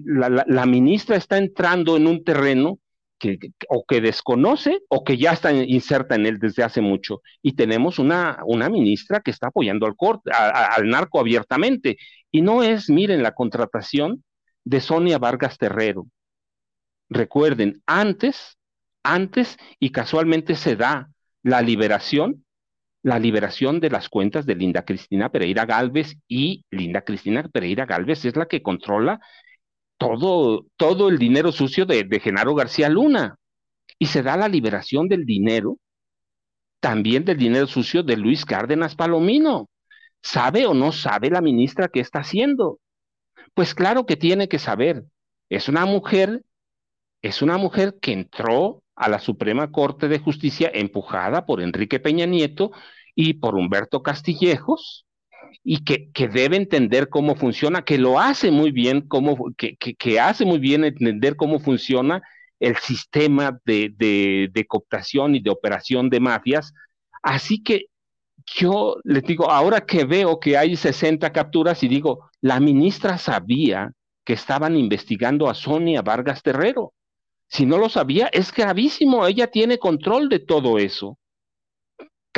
La, 0.05 0.67
ministra 0.67 1.17
está 1.17 1.38
entrando 1.38 1.97
en 1.97 2.07
un 2.07 2.25
terreno 2.25 2.79
que, 3.19 3.38
o 3.69 3.85
que 3.87 4.01
desconoce 4.01 4.81
o 4.88 5.05
que 5.05 5.17
ya 5.17 5.33
está 5.33 5.53
inserta 5.53 6.14
en 6.14 6.27
él 6.27 6.38
desde 6.38 6.62
hace 6.62 6.81
mucho. 6.81 7.23
Y 7.43 7.53
tenemos 7.53 7.99
una, 7.99 8.41
una 8.47 8.69
ministra 8.69 9.21
que 9.21 9.31
está 9.31 9.49
apoyando 9.49 9.87
al, 9.87 9.97
corte, 9.97 10.31
al 10.33 10.88
narco 10.88 11.21
abiertamente. 11.21 11.97
Y 12.31 12.43
no 12.43 12.62
es, 12.62 12.91
miren, 12.91 13.23
la 13.23 13.35
contratación 13.35 14.25
de 14.64 14.81
Sonia 14.81 15.19
Vargas 15.19 15.59
Terrero. 15.59 16.07
Recuerden, 17.09 17.83
antes 17.87 18.59
antes 19.09 19.57
y 19.79 19.91
casualmente 19.91 20.55
se 20.55 20.77
da 20.77 21.09
la 21.43 21.62
liberación, 21.62 22.45
la 23.03 23.19
liberación 23.19 23.81
de 23.81 23.91
las 23.91 24.09
cuentas 24.09 24.45
de 24.45 24.55
Linda 24.55 24.85
Cristina 24.85 25.31
Pereira 25.31 25.64
Galvez 25.64 26.17
y 26.29 26.64
Linda 26.71 27.03
Cristina 27.03 27.43
Pereira 27.49 27.87
Galvez 27.87 28.25
es 28.25 28.37
la 28.37 28.47
que 28.47 28.62
controla 28.62 29.21
todo, 29.98 30.66
todo 30.76 31.08
el 31.08 31.18
dinero 31.18 31.52
sucio 31.52 31.84
de, 31.84 32.04
de 32.04 32.20
Genaro 32.20 32.54
García 32.54 32.88
Luna. 32.88 33.37
Y 33.98 34.06
se 34.06 34.22
da 34.22 34.37
la 34.37 34.48
liberación 34.48 35.08
del 35.08 35.26
dinero, 35.26 35.78
también 36.80 37.24
del 37.24 37.37
dinero 37.37 37.66
sucio 37.66 38.02
de 38.02 38.16
Luis 38.16 38.44
Cárdenas 38.44 38.94
Palomino. 38.94 39.68
¿Sabe 40.22 40.66
o 40.66 40.74
no 40.74 40.92
sabe 40.92 41.30
la 41.30 41.40
ministra 41.40 41.88
qué 41.88 42.00
está 42.00 42.20
haciendo? 42.20 42.80
Pues 43.54 43.74
claro 43.74 44.06
que 44.06 44.16
tiene 44.16 44.48
que 44.48 44.58
saber. 44.58 45.04
Es 45.48 45.68
una 45.68 45.84
mujer, 45.84 46.42
es 47.22 47.42
una 47.42 47.56
mujer 47.58 47.98
que 48.00 48.12
entró 48.12 48.82
a 48.94 49.08
la 49.08 49.18
Suprema 49.18 49.70
Corte 49.70 50.08
de 50.08 50.18
Justicia 50.18 50.70
empujada 50.72 51.46
por 51.46 51.61
Enrique 51.61 52.00
Peña 52.00 52.26
Nieto 52.26 52.72
y 53.14 53.34
por 53.34 53.54
Humberto 53.56 54.02
Castillejos, 54.02 55.06
y 55.64 55.84
que, 55.84 56.11
que 56.12 56.28
debe 56.28 56.56
entender 56.56 57.08
cómo 57.08 57.37
funciona, 57.37 57.84
que 57.84 57.98
lo 57.98 58.20
hace 58.20 58.50
muy 58.50 58.70
bien, 58.70 59.02
cómo, 59.02 59.52
que, 59.56 59.76
que, 59.76 60.20
hace 60.20 60.44
muy 60.44 60.58
bien 60.58 60.84
entender 60.84 61.37
cómo 61.37 61.61
funciona 61.61 62.22
el 62.61 62.76
sistema 62.76 63.58
de, 63.64 63.92
de, 63.96 64.50
de 64.52 64.66
cooptación 64.66 65.34
y 65.34 65.40
de 65.40 65.50
operación 65.50 66.11
de 66.11 66.20
mafias. 66.20 66.72
Así 67.22 67.62
que 67.62 67.87
yo 68.46 68.96
les 69.04 69.22
digo, 69.24 69.50
ahora 69.50 69.84
que 69.84 70.04
veo 70.04 70.40
que 70.40 70.56
hay 70.56 70.76
60 70.76 71.32
capturas 71.32 71.82
y 71.82 71.88
digo, 71.88 72.30
la 72.40 72.61
ministra 72.61 73.18
sabía 73.18 73.92
que 74.24 74.32
estaban 74.32 74.76
investigando 74.76 75.48
a 75.48 75.54
Sonia 75.54 76.02
Vargas 76.02 76.42
Terrero. 76.42 76.92
Si 77.48 77.64
no 77.64 77.78
lo 77.78 77.88
sabía, 77.88 78.28
es 78.32 78.52
gravísimo. 78.52 79.26
Ella 79.26 79.46
tiene 79.46 79.78
control 79.78 80.28
de 80.28 80.38
todo 80.38 80.78
eso. 80.78 81.18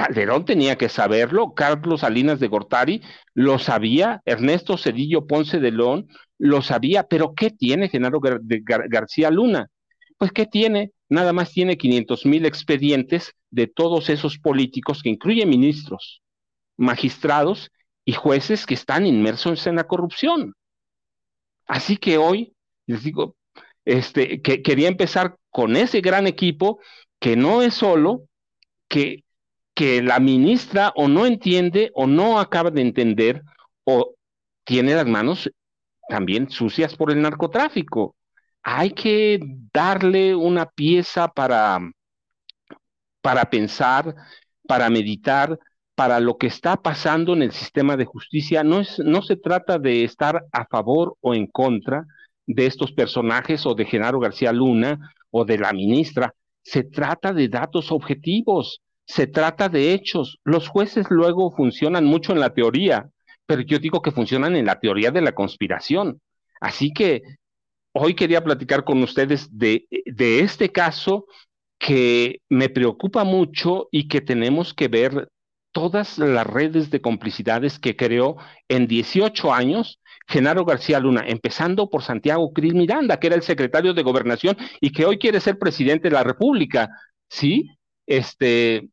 Calderón 0.00 0.46
tenía 0.46 0.78
que 0.78 0.88
saberlo, 0.88 1.52
Carlos 1.52 2.00
Salinas 2.00 2.40
de 2.40 2.48
Gortari 2.48 3.02
lo 3.34 3.58
sabía, 3.58 4.22
Ernesto 4.24 4.78
Cedillo 4.78 5.26
Ponce 5.26 5.60
de 5.60 5.72
León 5.72 6.08
lo 6.38 6.62
sabía, 6.62 7.02
pero 7.02 7.34
¿qué 7.34 7.50
tiene 7.50 7.90
Genaro 7.90 8.18
García 8.18 9.30
Luna? 9.30 9.68
Pues 10.16 10.32
¿qué 10.32 10.46
tiene? 10.46 10.92
Nada 11.10 11.34
más 11.34 11.52
tiene 11.52 11.76
500 11.76 12.24
mil 12.24 12.46
expedientes 12.46 13.34
de 13.50 13.66
todos 13.66 14.08
esos 14.08 14.38
políticos 14.38 15.02
que 15.02 15.10
incluyen 15.10 15.50
ministros, 15.50 16.22
magistrados 16.78 17.70
y 18.06 18.14
jueces 18.14 18.64
que 18.64 18.72
están 18.72 19.04
inmersos 19.04 19.66
en 19.66 19.76
la 19.76 19.84
corrupción. 19.84 20.54
Así 21.66 21.98
que 21.98 22.16
hoy, 22.16 22.54
les 22.86 23.04
digo, 23.04 23.36
este, 23.84 24.40
que 24.40 24.62
quería 24.62 24.88
empezar 24.88 25.36
con 25.50 25.76
ese 25.76 26.00
gran 26.00 26.26
equipo 26.26 26.80
que 27.18 27.36
no 27.36 27.60
es 27.60 27.74
solo 27.74 28.22
que, 28.88 29.24
que 29.80 30.02
la 30.02 30.20
ministra 30.20 30.92
o 30.94 31.08
no 31.08 31.24
entiende 31.24 31.90
o 31.94 32.06
no 32.06 32.38
acaba 32.38 32.70
de 32.70 32.82
entender 32.82 33.42
o 33.84 34.12
tiene 34.62 34.94
las 34.94 35.06
manos 35.06 35.50
también 36.06 36.50
sucias 36.50 36.94
por 36.94 37.10
el 37.10 37.22
narcotráfico. 37.22 38.14
Hay 38.62 38.90
que 38.90 39.40
darle 39.72 40.34
una 40.34 40.66
pieza 40.66 41.28
para, 41.28 41.80
para 43.22 43.48
pensar, 43.48 44.14
para 44.68 44.90
meditar, 44.90 45.58
para 45.94 46.20
lo 46.20 46.36
que 46.36 46.48
está 46.48 46.76
pasando 46.76 47.32
en 47.32 47.40
el 47.40 47.52
sistema 47.52 47.96
de 47.96 48.04
justicia. 48.04 48.62
No, 48.62 48.80
es, 48.80 48.98
no 48.98 49.22
se 49.22 49.36
trata 49.36 49.78
de 49.78 50.04
estar 50.04 50.44
a 50.52 50.66
favor 50.66 51.16
o 51.22 51.34
en 51.34 51.46
contra, 51.46 52.04
de 52.46 52.66
estos 52.66 52.92
personajes 52.92 53.64
o 53.64 53.74
de 53.74 53.86
Genaro 53.86 54.20
García 54.20 54.52
Luna 54.52 55.14
o 55.30 55.46
de 55.46 55.56
la 55.56 55.72
ministra. 55.72 56.34
Se 56.60 56.84
trata 56.84 57.32
de 57.32 57.48
datos 57.48 57.90
objetivos, 57.90 58.82
se 59.10 59.26
trata 59.26 59.68
de 59.68 59.92
hechos. 59.92 60.38
Los 60.44 60.68
jueces 60.68 61.06
luego 61.10 61.50
funcionan 61.50 62.04
mucho 62.04 62.32
en 62.32 62.40
la 62.40 62.54
teoría, 62.54 63.10
pero 63.46 63.62
yo 63.62 63.78
digo 63.78 64.02
que 64.02 64.12
funcionan 64.12 64.54
en 64.56 64.66
la 64.66 64.78
teoría 64.78 65.10
de 65.10 65.20
la 65.20 65.32
conspiración. 65.32 66.20
Así 66.60 66.92
que 66.92 67.22
hoy 67.92 68.14
quería 68.14 68.44
platicar 68.44 68.84
con 68.84 69.02
ustedes 69.02 69.48
de, 69.56 69.86
de 70.06 70.40
este 70.40 70.70
caso 70.70 71.26
que 71.78 72.40
me 72.48 72.68
preocupa 72.68 73.24
mucho 73.24 73.88
y 73.90 74.06
que 74.06 74.20
tenemos 74.20 74.74
que 74.74 74.88
ver 74.88 75.28
todas 75.72 76.18
las 76.18 76.46
redes 76.46 76.90
de 76.90 77.00
complicidades 77.00 77.78
que 77.78 77.96
creó 77.96 78.36
en 78.68 78.86
18 78.86 79.52
años 79.52 79.98
Genaro 80.28 80.64
García 80.64 81.00
Luna, 81.00 81.24
empezando 81.26 81.90
por 81.90 82.02
Santiago 82.02 82.52
Cris 82.52 82.74
Miranda, 82.74 83.18
que 83.18 83.26
era 83.26 83.36
el 83.36 83.42
secretario 83.42 83.94
de 83.94 84.02
Gobernación 84.02 84.56
y 84.80 84.92
que 84.92 85.04
hoy 85.04 85.18
quiere 85.18 85.40
ser 85.40 85.58
presidente 85.58 86.08
de 86.08 86.14
la 86.14 86.22
República, 86.22 86.88
¿sí? 87.28 87.68
Este, 88.06 88.88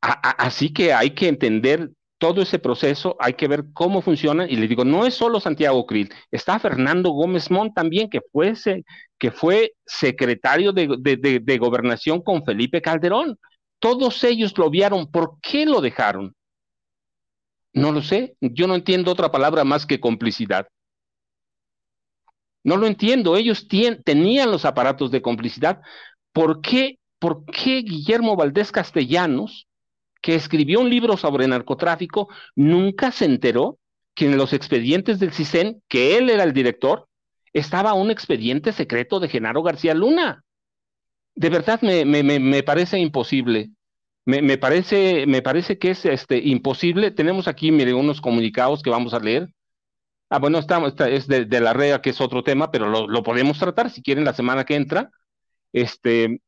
así 0.00 0.72
que 0.72 0.92
hay 0.92 1.10
que 1.10 1.28
entender 1.28 1.90
todo 2.18 2.42
ese 2.42 2.58
proceso, 2.58 3.16
hay 3.18 3.32
que 3.32 3.48
ver 3.48 3.64
cómo 3.72 4.02
funciona, 4.02 4.46
y 4.46 4.56
le 4.56 4.68
digo, 4.68 4.84
no 4.84 5.06
es 5.06 5.14
solo 5.14 5.40
Santiago 5.40 5.86
Krill, 5.86 6.12
está 6.30 6.58
Fernando 6.58 7.10
Gómez 7.10 7.50
Mont 7.50 7.74
también, 7.74 8.10
que 8.10 8.20
fue, 8.30 8.52
que 9.18 9.30
fue 9.30 9.72
secretario 9.86 10.72
de, 10.72 10.86
de 11.42 11.58
Gobernación 11.58 12.20
con 12.20 12.44
Felipe 12.44 12.82
Calderón. 12.82 13.38
Todos 13.78 14.22
ellos 14.24 14.56
lo 14.58 14.68
vieron, 14.68 15.10
¿por 15.10 15.40
qué 15.40 15.64
lo 15.64 15.80
dejaron? 15.80 16.34
No 17.72 17.92
lo 17.92 18.02
sé, 18.02 18.36
yo 18.40 18.66
no 18.66 18.74
entiendo 18.74 19.12
otra 19.12 19.30
palabra 19.30 19.64
más 19.64 19.86
que 19.86 20.00
complicidad. 20.00 20.66
No 22.62 22.76
lo 22.76 22.86
entiendo, 22.86 23.36
ellos 23.36 23.66
tenían 24.04 24.50
los 24.50 24.66
aparatos 24.66 25.10
de 25.10 25.22
complicidad. 25.22 25.80
¿Por 26.32 26.60
qué, 26.60 26.98
¿Por 27.18 27.46
qué 27.46 27.78
Guillermo 27.78 28.36
Valdés 28.36 28.70
Castellanos, 28.70 29.66
que 30.20 30.34
escribió 30.34 30.80
un 30.80 30.90
libro 30.90 31.16
sobre 31.16 31.46
narcotráfico, 31.48 32.28
nunca 32.54 33.12
se 33.12 33.24
enteró 33.24 33.78
que 34.14 34.26
en 34.26 34.36
los 34.36 34.52
expedientes 34.52 35.18
del 35.18 35.32
CISEN, 35.32 35.82
que 35.88 36.18
él 36.18 36.30
era 36.30 36.44
el 36.44 36.52
director, 36.52 37.08
estaba 37.52 37.94
un 37.94 38.10
expediente 38.10 38.72
secreto 38.72 39.20
de 39.20 39.28
Genaro 39.28 39.62
García 39.62 39.94
Luna? 39.94 40.44
De 41.34 41.48
verdad 41.48 41.80
me, 41.82 42.04
me, 42.04 42.22
me 42.22 42.62
parece 42.62 42.98
imposible. 42.98 43.70
Me, 44.26 44.58
parece, 44.58 45.26
me 45.26 45.42
parece 45.42 45.78
que 45.78 45.90
es 45.90 46.04
este, 46.04 46.38
imposible. 46.38 47.10
Tenemos 47.10 47.48
aquí, 47.48 47.72
mire, 47.72 47.94
unos 47.94 48.20
comunicados 48.20 48.82
que 48.82 48.90
vamos 48.90 49.14
a 49.14 49.18
leer. 49.18 49.48
Ah, 50.28 50.38
bueno, 50.38 50.58
estamos, 50.58 50.94
es 51.00 51.26
de, 51.26 51.60
la 51.60 51.72
REA, 51.72 52.00
que 52.00 52.10
es 52.10 52.20
otro 52.20 52.44
tema, 52.44 52.70
pero 52.70 53.08
lo, 53.08 53.22
podemos 53.24 53.58
tratar 53.58 53.90
si 53.90 54.02
quieren 54.02 54.24
la 54.24 54.32
semana 54.32 54.64
que 54.64 54.76
entra. 54.76 55.10
Este, 55.72 56.40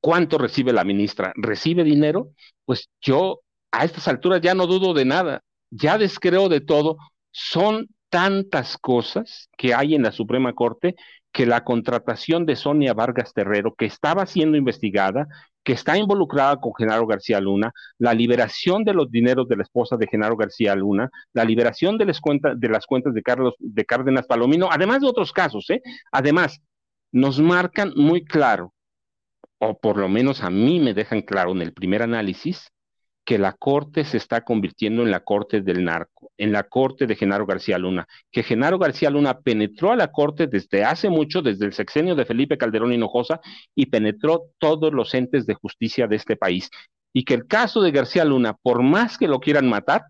¿Cuánto 0.00 0.38
recibe 0.38 0.72
la 0.72 0.84
ministra? 0.84 1.32
¿Recibe 1.36 1.84
dinero? 1.84 2.30
Pues 2.64 2.88
yo 3.00 3.40
a 3.72 3.84
estas 3.84 4.08
alturas 4.08 4.40
ya 4.40 4.54
no 4.54 4.66
dudo 4.66 4.94
de 4.94 5.04
nada, 5.04 5.42
ya 5.70 5.98
descreo 5.98 6.48
de 6.48 6.60
todo. 6.60 6.96
Son 7.30 7.88
tantas 8.10 8.78
cosas 8.78 9.48
que 9.56 9.74
hay 9.74 9.94
en 9.94 10.02
la 10.02 10.12
Suprema 10.12 10.54
Corte 10.54 10.96
que 11.32 11.46
la 11.46 11.64
contratación 11.64 12.46
de 12.46 12.56
Sonia 12.56 12.94
Vargas 12.94 13.32
Terrero, 13.34 13.74
que 13.74 13.86
estaba 13.86 14.26
siendo 14.26 14.56
investigada, 14.56 15.28
que 15.62 15.74
está 15.74 15.98
involucrada 15.98 16.56
con 16.56 16.72
Genaro 16.74 17.06
García 17.06 17.40
Luna, 17.40 17.72
la 17.98 18.14
liberación 18.14 18.84
de 18.84 18.94
los 18.94 19.10
dineros 19.10 19.48
de 19.48 19.56
la 19.56 19.62
esposa 19.62 19.96
de 19.96 20.06
Genaro 20.06 20.36
García 20.36 20.74
Luna, 20.74 21.10
la 21.34 21.44
liberación 21.44 21.98
de 21.98 22.06
las 22.06 22.20
cuentas 22.20 22.58
de, 22.58 22.68
las 22.68 22.86
cuentas 22.86 23.12
de, 23.12 23.22
Carlos, 23.22 23.54
de 23.58 23.84
Cárdenas 23.84 24.26
Palomino, 24.26 24.68
además 24.70 25.00
de 25.00 25.08
otros 25.08 25.32
casos, 25.32 25.68
¿eh? 25.68 25.82
Además, 26.10 26.62
nos 27.12 27.38
marcan 27.38 27.92
muy 27.96 28.24
claro, 28.24 28.72
o 29.58 29.78
por 29.78 29.96
lo 29.96 30.08
menos 30.08 30.42
a 30.42 30.50
mí 30.50 30.80
me 30.80 30.94
dejan 30.94 31.22
claro 31.22 31.52
en 31.52 31.62
el 31.62 31.72
primer 31.72 32.02
análisis, 32.02 32.70
que 33.28 33.36
la 33.36 33.52
Corte 33.52 34.04
se 34.04 34.16
está 34.16 34.42
convirtiendo 34.42 35.02
en 35.02 35.10
la 35.10 35.20
Corte 35.20 35.60
del 35.60 35.84
narco, 35.84 36.32
en 36.38 36.50
la 36.50 36.62
Corte 36.62 37.06
de 37.06 37.14
Genaro 37.14 37.44
García 37.44 37.76
Luna, 37.76 38.08
que 38.32 38.42
Genaro 38.42 38.78
García 38.78 39.10
Luna 39.10 39.40
penetró 39.40 39.92
a 39.92 39.96
la 39.96 40.10
Corte 40.10 40.46
desde 40.46 40.82
hace 40.82 41.10
mucho, 41.10 41.42
desde 41.42 41.66
el 41.66 41.74
sexenio 41.74 42.14
de 42.14 42.24
Felipe 42.24 42.56
Calderón 42.56 42.94
Hinojosa, 42.94 43.40
y 43.74 43.84
penetró 43.86 44.44
todos 44.56 44.94
los 44.94 45.12
entes 45.12 45.44
de 45.44 45.52
justicia 45.52 46.06
de 46.06 46.16
este 46.16 46.36
país. 46.36 46.70
Y 47.12 47.24
que 47.24 47.34
el 47.34 47.46
caso 47.46 47.82
de 47.82 47.90
García 47.90 48.24
Luna, 48.24 48.54
por 48.62 48.82
más 48.82 49.18
que 49.18 49.28
lo 49.28 49.40
quieran 49.40 49.68
matar, 49.68 50.04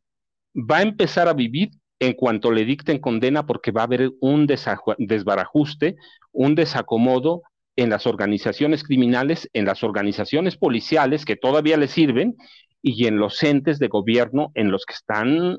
va 0.55 0.79
a 0.79 0.83
empezar 0.83 1.27
a 1.27 1.33
vivir 1.35 1.71
en 1.99 2.13
cuanto 2.13 2.53
le 2.53 2.65
dicten 2.65 3.01
condena 3.01 3.47
porque 3.47 3.73
va 3.73 3.81
a 3.81 3.87
haber 3.87 4.13
un 4.21 4.47
desbarajuste, 4.47 5.97
un 6.31 6.55
desacomodo 6.55 7.43
en 7.79 7.91
las 7.91 8.09
organizaciones 8.09 8.83
criminales, 8.83 9.49
en 9.53 9.65
las 9.65 9.85
organizaciones 9.85 10.57
policiales 10.57 11.25
que 11.25 11.37
todavía 11.37 11.77
le 11.77 11.87
sirven 11.87 12.35
y 12.83 13.07
en 13.07 13.19
los 13.19 13.41
entes 13.45 13.79
de 13.79 13.87
gobierno 13.87 14.51
en 14.55 14.73
los 14.73 14.85
que 14.85 14.95
están, 14.95 15.59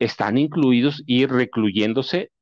están 0.00 0.38
incluidos 0.38 1.04
y 1.06 1.26
recluyéndose 1.26 2.32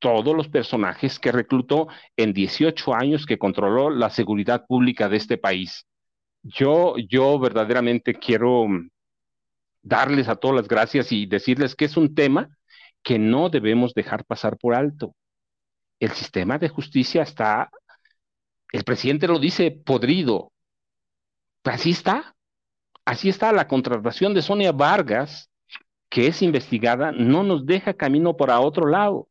todos 0.00 0.34
los 0.36 0.48
personajes 0.48 1.20
que 1.20 1.30
reclutó 1.30 1.86
en 2.16 2.32
18 2.32 2.92
años 2.92 3.24
que 3.24 3.38
controló 3.38 3.88
la 3.88 4.10
seguridad 4.10 4.66
pública 4.66 5.08
de 5.08 5.18
este 5.18 5.38
país. 5.38 5.86
Yo, 6.42 6.96
yo 7.08 7.38
verdaderamente 7.38 8.14
quiero 8.14 8.66
darles 9.80 10.26
a 10.26 10.34
todas 10.34 10.56
las 10.56 10.66
gracias 10.66 11.12
y 11.12 11.26
decirles 11.26 11.76
que 11.76 11.84
es 11.84 11.96
un 11.96 12.16
tema 12.16 12.48
que 13.04 13.20
no 13.20 13.48
debemos 13.48 13.94
dejar 13.94 14.24
pasar 14.24 14.58
por 14.58 14.74
alto. 14.74 15.14
El 16.00 16.10
sistema 16.10 16.58
de 16.58 16.68
justicia 16.68 17.22
está, 17.22 17.70
el 18.72 18.84
presidente 18.84 19.28
lo 19.28 19.38
dice, 19.38 19.70
podrido. 19.70 20.52
Así 21.64 21.90
está. 21.90 22.34
Así 23.04 23.28
está 23.28 23.52
la 23.52 23.68
contratación 23.68 24.34
de 24.34 24.42
Sonia 24.42 24.72
Vargas, 24.72 25.50
que 26.08 26.26
es 26.26 26.42
investigada, 26.42 27.12
no 27.12 27.42
nos 27.42 27.66
deja 27.66 27.94
camino 27.94 28.36
para 28.36 28.60
otro 28.60 28.88
lado. 28.88 29.28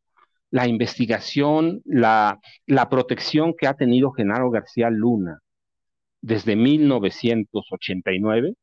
La 0.50 0.66
investigación, 0.68 1.82
la, 1.84 2.38
la 2.66 2.88
protección 2.88 3.54
que 3.58 3.66
ha 3.66 3.74
tenido 3.74 4.12
Genaro 4.12 4.50
García 4.50 4.90
Luna 4.90 5.40
desde 6.20 6.56
1989 6.56 8.54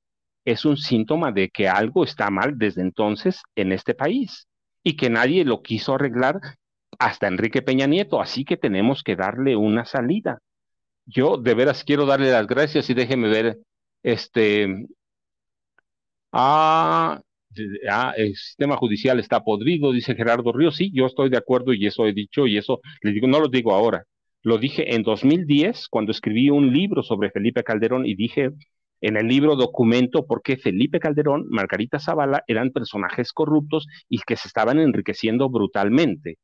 es 0.45 0.65
un 0.65 0.77
síntoma 0.77 1.31
de 1.31 1.49
que 1.49 1.69
algo 1.69 2.03
está 2.03 2.29
mal 2.29 2.57
desde 2.57 2.81
entonces 2.81 3.41
en 3.55 3.71
este 3.71 3.93
país 3.93 4.47
y 4.83 4.95
que 4.97 5.09
nadie 5.09 5.45
lo 5.45 5.61
quiso 5.61 5.95
arreglar 5.95 6.39
hasta 6.99 7.27
Enrique 7.27 7.61
Peña 7.61 7.87
Nieto, 7.87 8.21
así 8.21 8.45
que 8.45 8.57
tenemos 8.57 9.03
que 9.03 9.15
darle 9.15 9.55
una 9.55 9.85
salida. 9.85 10.39
Yo 11.05 11.37
de 11.37 11.53
veras 11.53 11.83
quiero 11.83 12.05
darle 12.05 12.31
las 12.31 12.47
gracias 12.47 12.89
y 12.89 12.93
déjeme 12.93 13.29
ver, 13.29 13.57
este, 14.03 14.87
Ah, 16.31 17.21
ah, 17.89 18.13
el 18.17 18.35
sistema 18.35 18.75
judicial 18.77 19.19
está 19.19 19.43
podrido, 19.43 19.91
dice 19.91 20.15
Gerardo 20.15 20.51
Ríos. 20.51 20.75
Sí, 20.75 20.91
yo 20.93 21.05
estoy 21.05 21.29
de 21.29 21.37
acuerdo 21.37 21.73
y 21.73 21.85
eso 21.85 22.05
he 22.07 22.13
dicho 22.13 22.47
y 22.47 22.57
eso 22.57 22.81
le 23.01 23.11
digo, 23.11 23.27
no 23.27 23.39
lo 23.39 23.47
digo 23.49 23.73
ahora. 23.73 24.03
Lo 24.41 24.57
dije 24.57 24.95
en 24.95 25.03
2010 25.03 25.87
cuando 25.89 26.11
escribí 26.11 26.49
un 26.49 26.73
libro 26.73 27.03
sobre 27.03 27.29
Felipe 27.31 27.63
Calderón 27.63 28.05
y 28.05 28.15
dije 28.15 28.49
en 29.01 29.17
el 29.17 29.27
libro 29.27 29.55
documento 29.55 30.25
por 30.25 30.41
qué 30.41 30.57
Felipe 30.57 30.99
Calderón, 30.99 31.45
Margarita 31.49 31.99
Zavala 31.99 32.43
eran 32.47 32.71
personajes 32.71 33.31
corruptos 33.31 33.85
y 34.09 34.19
que 34.19 34.35
se 34.35 34.47
estaban 34.47 34.79
enriqueciendo 34.79 35.49
brutalmente 35.49 36.37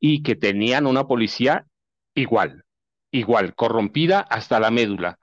y 0.00 0.22
que 0.22 0.36
tenían 0.36 0.86
una 0.86 1.06
policía 1.06 1.66
igual, 2.14 2.64
igual, 3.12 3.54
corrompida 3.54 4.20
hasta 4.20 4.58
la 4.58 4.70
médula. 4.70 5.18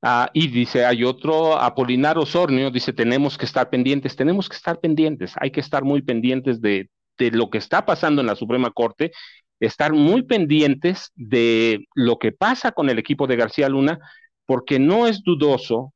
Ah, 0.00 0.30
y 0.32 0.48
dice, 0.48 0.86
hay 0.86 1.04
otro, 1.04 1.58
Apolinar 1.60 2.18
Osornio, 2.18 2.70
dice, 2.70 2.92
tenemos 2.92 3.36
que 3.36 3.44
estar 3.44 3.68
pendientes, 3.68 4.16
tenemos 4.16 4.48
que 4.48 4.56
estar 4.56 4.78
pendientes, 4.80 5.34
hay 5.40 5.50
que 5.50 5.60
estar 5.60 5.82
muy 5.84 6.02
pendientes 6.02 6.60
de, 6.60 6.88
de 7.18 7.30
lo 7.32 7.50
que 7.50 7.58
está 7.58 7.84
pasando 7.84 8.20
en 8.20 8.28
la 8.28 8.36
Suprema 8.36 8.70
Corte, 8.70 9.10
estar 9.60 9.92
muy 9.92 10.22
pendientes 10.22 11.10
de 11.16 11.84
lo 11.94 12.18
que 12.18 12.30
pasa 12.30 12.70
con 12.72 12.88
el 12.90 12.98
equipo 12.98 13.26
de 13.26 13.36
García 13.36 13.68
Luna, 13.68 13.98
porque 14.46 14.78
no 14.78 15.08
es 15.08 15.22
dudoso 15.24 15.92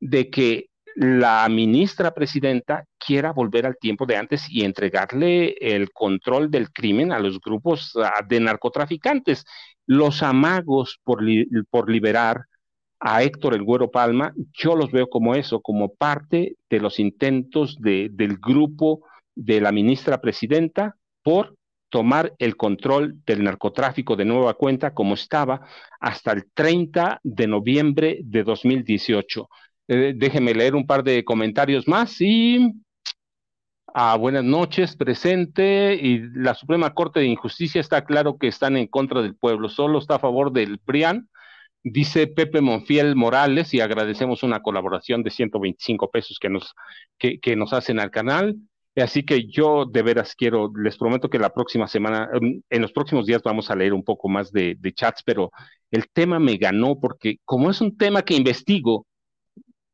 de 0.00 0.28
que 0.28 0.66
la 0.96 1.46
ministra 1.50 2.14
presidenta 2.14 2.86
quiera 2.98 3.32
volver 3.32 3.66
al 3.66 3.76
tiempo 3.76 4.06
de 4.06 4.16
antes 4.16 4.46
y 4.48 4.64
entregarle 4.64 5.54
el 5.60 5.92
control 5.92 6.50
del 6.50 6.72
crimen 6.72 7.12
a 7.12 7.18
los 7.18 7.38
grupos 7.38 7.92
ah, 7.96 8.24
de 8.26 8.40
narcotraficantes. 8.40 9.44
Los 9.84 10.22
amagos 10.22 10.98
por, 11.04 11.22
por 11.68 11.90
liberar 11.90 12.46
a 12.98 13.22
Héctor 13.22 13.54
El 13.54 13.62
Güero 13.62 13.90
Palma, 13.90 14.32
yo 14.54 14.74
los 14.74 14.90
veo 14.90 15.08
como 15.10 15.34
eso, 15.34 15.60
como 15.60 15.94
parte 15.94 16.56
de 16.70 16.80
los 16.80 16.98
intentos 16.98 17.76
de, 17.78 18.08
del 18.10 18.38
grupo 18.38 19.04
de 19.34 19.60
la 19.60 19.72
ministra 19.72 20.22
presidenta 20.22 20.96
por 21.22 21.56
tomar 21.90 22.32
el 22.38 22.56
control 22.56 23.22
del 23.26 23.44
narcotráfico 23.44 24.16
de 24.16 24.24
nueva 24.24 24.54
cuenta 24.54 24.94
como 24.94 25.12
estaba 25.12 25.60
hasta 26.00 26.32
el 26.32 26.50
30 26.54 27.20
de 27.22 27.46
noviembre 27.46 28.18
de 28.24 28.44
2018. 28.44 29.46
Eh, 29.88 30.12
déjeme 30.16 30.54
leer 30.54 30.74
un 30.74 30.86
par 30.86 31.04
de 31.04 31.24
comentarios 31.24 31.86
más 31.86 32.20
y 32.20 32.74
ah, 33.94 34.16
buenas 34.16 34.44
noches, 34.44 34.96
presente. 34.96 35.94
Y 35.94 36.20
la 36.34 36.54
Suprema 36.54 36.94
Corte 36.94 37.20
de 37.20 37.26
Injusticia 37.26 37.80
está 37.80 38.04
claro 38.04 38.38
que 38.38 38.48
están 38.48 38.76
en 38.76 38.86
contra 38.86 39.22
del 39.22 39.36
pueblo, 39.36 39.68
solo 39.68 39.98
está 39.98 40.16
a 40.16 40.20
favor 40.20 40.52
del 40.52 40.78
PRIAN 40.78 41.28
Dice 41.88 42.26
Pepe 42.26 42.60
Monfiel 42.60 43.14
Morales 43.14 43.72
y 43.72 43.80
agradecemos 43.80 44.42
una 44.42 44.60
colaboración 44.60 45.22
de 45.22 45.30
125 45.30 46.10
pesos 46.10 46.40
que 46.40 46.48
nos, 46.48 46.74
que, 47.16 47.38
que 47.38 47.54
nos 47.54 47.72
hacen 47.72 48.00
al 48.00 48.10
canal. 48.10 48.56
Así 48.96 49.22
que 49.24 49.46
yo 49.46 49.84
de 49.84 50.02
veras 50.02 50.34
quiero, 50.34 50.72
les 50.76 50.98
prometo 50.98 51.30
que 51.30 51.38
la 51.38 51.54
próxima 51.54 51.86
semana, 51.86 52.28
em, 52.32 52.60
en 52.70 52.82
los 52.82 52.90
próximos 52.90 53.24
días 53.24 53.40
vamos 53.44 53.70
a 53.70 53.76
leer 53.76 53.94
un 53.94 54.02
poco 54.02 54.28
más 54.28 54.50
de, 54.50 54.74
de 54.80 54.92
chats, 54.94 55.22
pero 55.24 55.52
el 55.92 56.08
tema 56.12 56.40
me 56.40 56.56
ganó 56.56 56.98
porque 56.98 57.36
como 57.44 57.70
es 57.70 57.80
un 57.80 57.96
tema 57.96 58.22
que 58.22 58.34
investigo, 58.34 59.06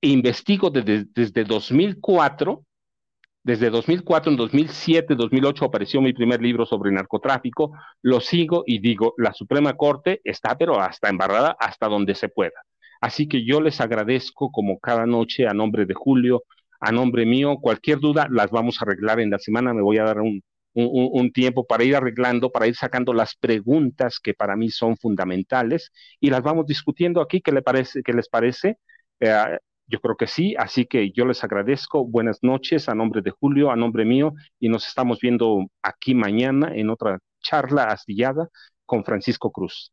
investigo 0.02 0.70
desde, 0.70 1.06
desde 1.14 1.44
2004, 1.44 2.64
desde 3.44 3.70
2004, 3.70 4.30
en 4.30 4.36
2007, 4.36 5.14
2008 5.16 5.64
apareció 5.64 6.00
mi 6.00 6.12
primer 6.12 6.40
libro 6.40 6.64
sobre 6.64 6.92
narcotráfico. 6.92 7.72
Lo 8.00 8.20
sigo 8.20 8.62
y 8.66 8.78
digo, 8.78 9.14
la 9.18 9.32
Suprema 9.32 9.74
Corte 9.74 10.20
está, 10.24 10.56
pero 10.56 10.80
hasta 10.80 11.08
embarrada, 11.08 11.56
hasta 11.58 11.88
donde 11.88 12.14
se 12.14 12.28
pueda. 12.28 12.62
Así 13.00 13.26
que 13.26 13.44
yo 13.44 13.60
les 13.60 13.80
agradezco 13.80 14.52
como 14.52 14.78
cada 14.78 15.06
noche 15.06 15.48
a 15.48 15.54
nombre 15.54 15.86
de 15.86 15.94
Julio, 15.94 16.44
a 16.80 16.92
nombre 16.92 17.26
mío, 17.26 17.56
cualquier 17.60 17.98
duda 17.98 18.28
las 18.30 18.50
vamos 18.50 18.80
a 18.80 18.84
arreglar 18.84 19.18
en 19.18 19.30
la 19.30 19.38
semana. 19.40 19.74
Me 19.74 19.82
voy 19.82 19.98
a 19.98 20.04
dar 20.04 20.20
un, 20.20 20.42
un, 20.74 21.32
tiempo 21.32 21.66
para 21.66 21.84
ir 21.84 21.96
arreglando, 21.96 22.50
para 22.50 22.68
ir 22.68 22.76
sacando 22.76 23.12
las 23.12 23.34
preguntas 23.34 24.20
que 24.20 24.34
para 24.34 24.56
mí 24.56 24.70
son 24.70 24.96
fundamentales 24.96 25.90
y 26.20 26.30
las 26.30 26.42
vamos 26.42 26.66
discutiendo 26.66 27.20
aquí. 27.20 27.40
¿Qué, 27.40 27.52
le 27.52 27.62
parece, 27.62 28.02
qué 28.04 28.12
les 28.12 28.28
parece? 28.28 28.78
Eh, 29.20 29.58
yo 29.92 30.00
creo 30.00 30.16
que 30.16 30.26
sí, 30.26 30.54
así 30.58 30.86
que 30.86 31.10
yo 31.12 31.26
les 31.26 31.44
agradezco. 31.44 32.06
Buenas 32.06 32.38
noches 32.42 32.88
a 32.88 32.94
nombre 32.94 33.20
de 33.20 33.30
Julio, 33.30 33.70
a 33.70 33.76
nombre 33.76 34.06
mío, 34.06 34.32
y 34.58 34.70
nos 34.70 34.88
estamos 34.88 35.20
viendo 35.20 35.66
aquí 35.82 36.14
mañana 36.14 36.72
en 36.74 36.88
otra 36.88 37.18
charla 37.42 37.84
astillada 37.84 38.48
con 38.86 39.04
Francisco 39.04 39.52
Cruz. 39.52 39.92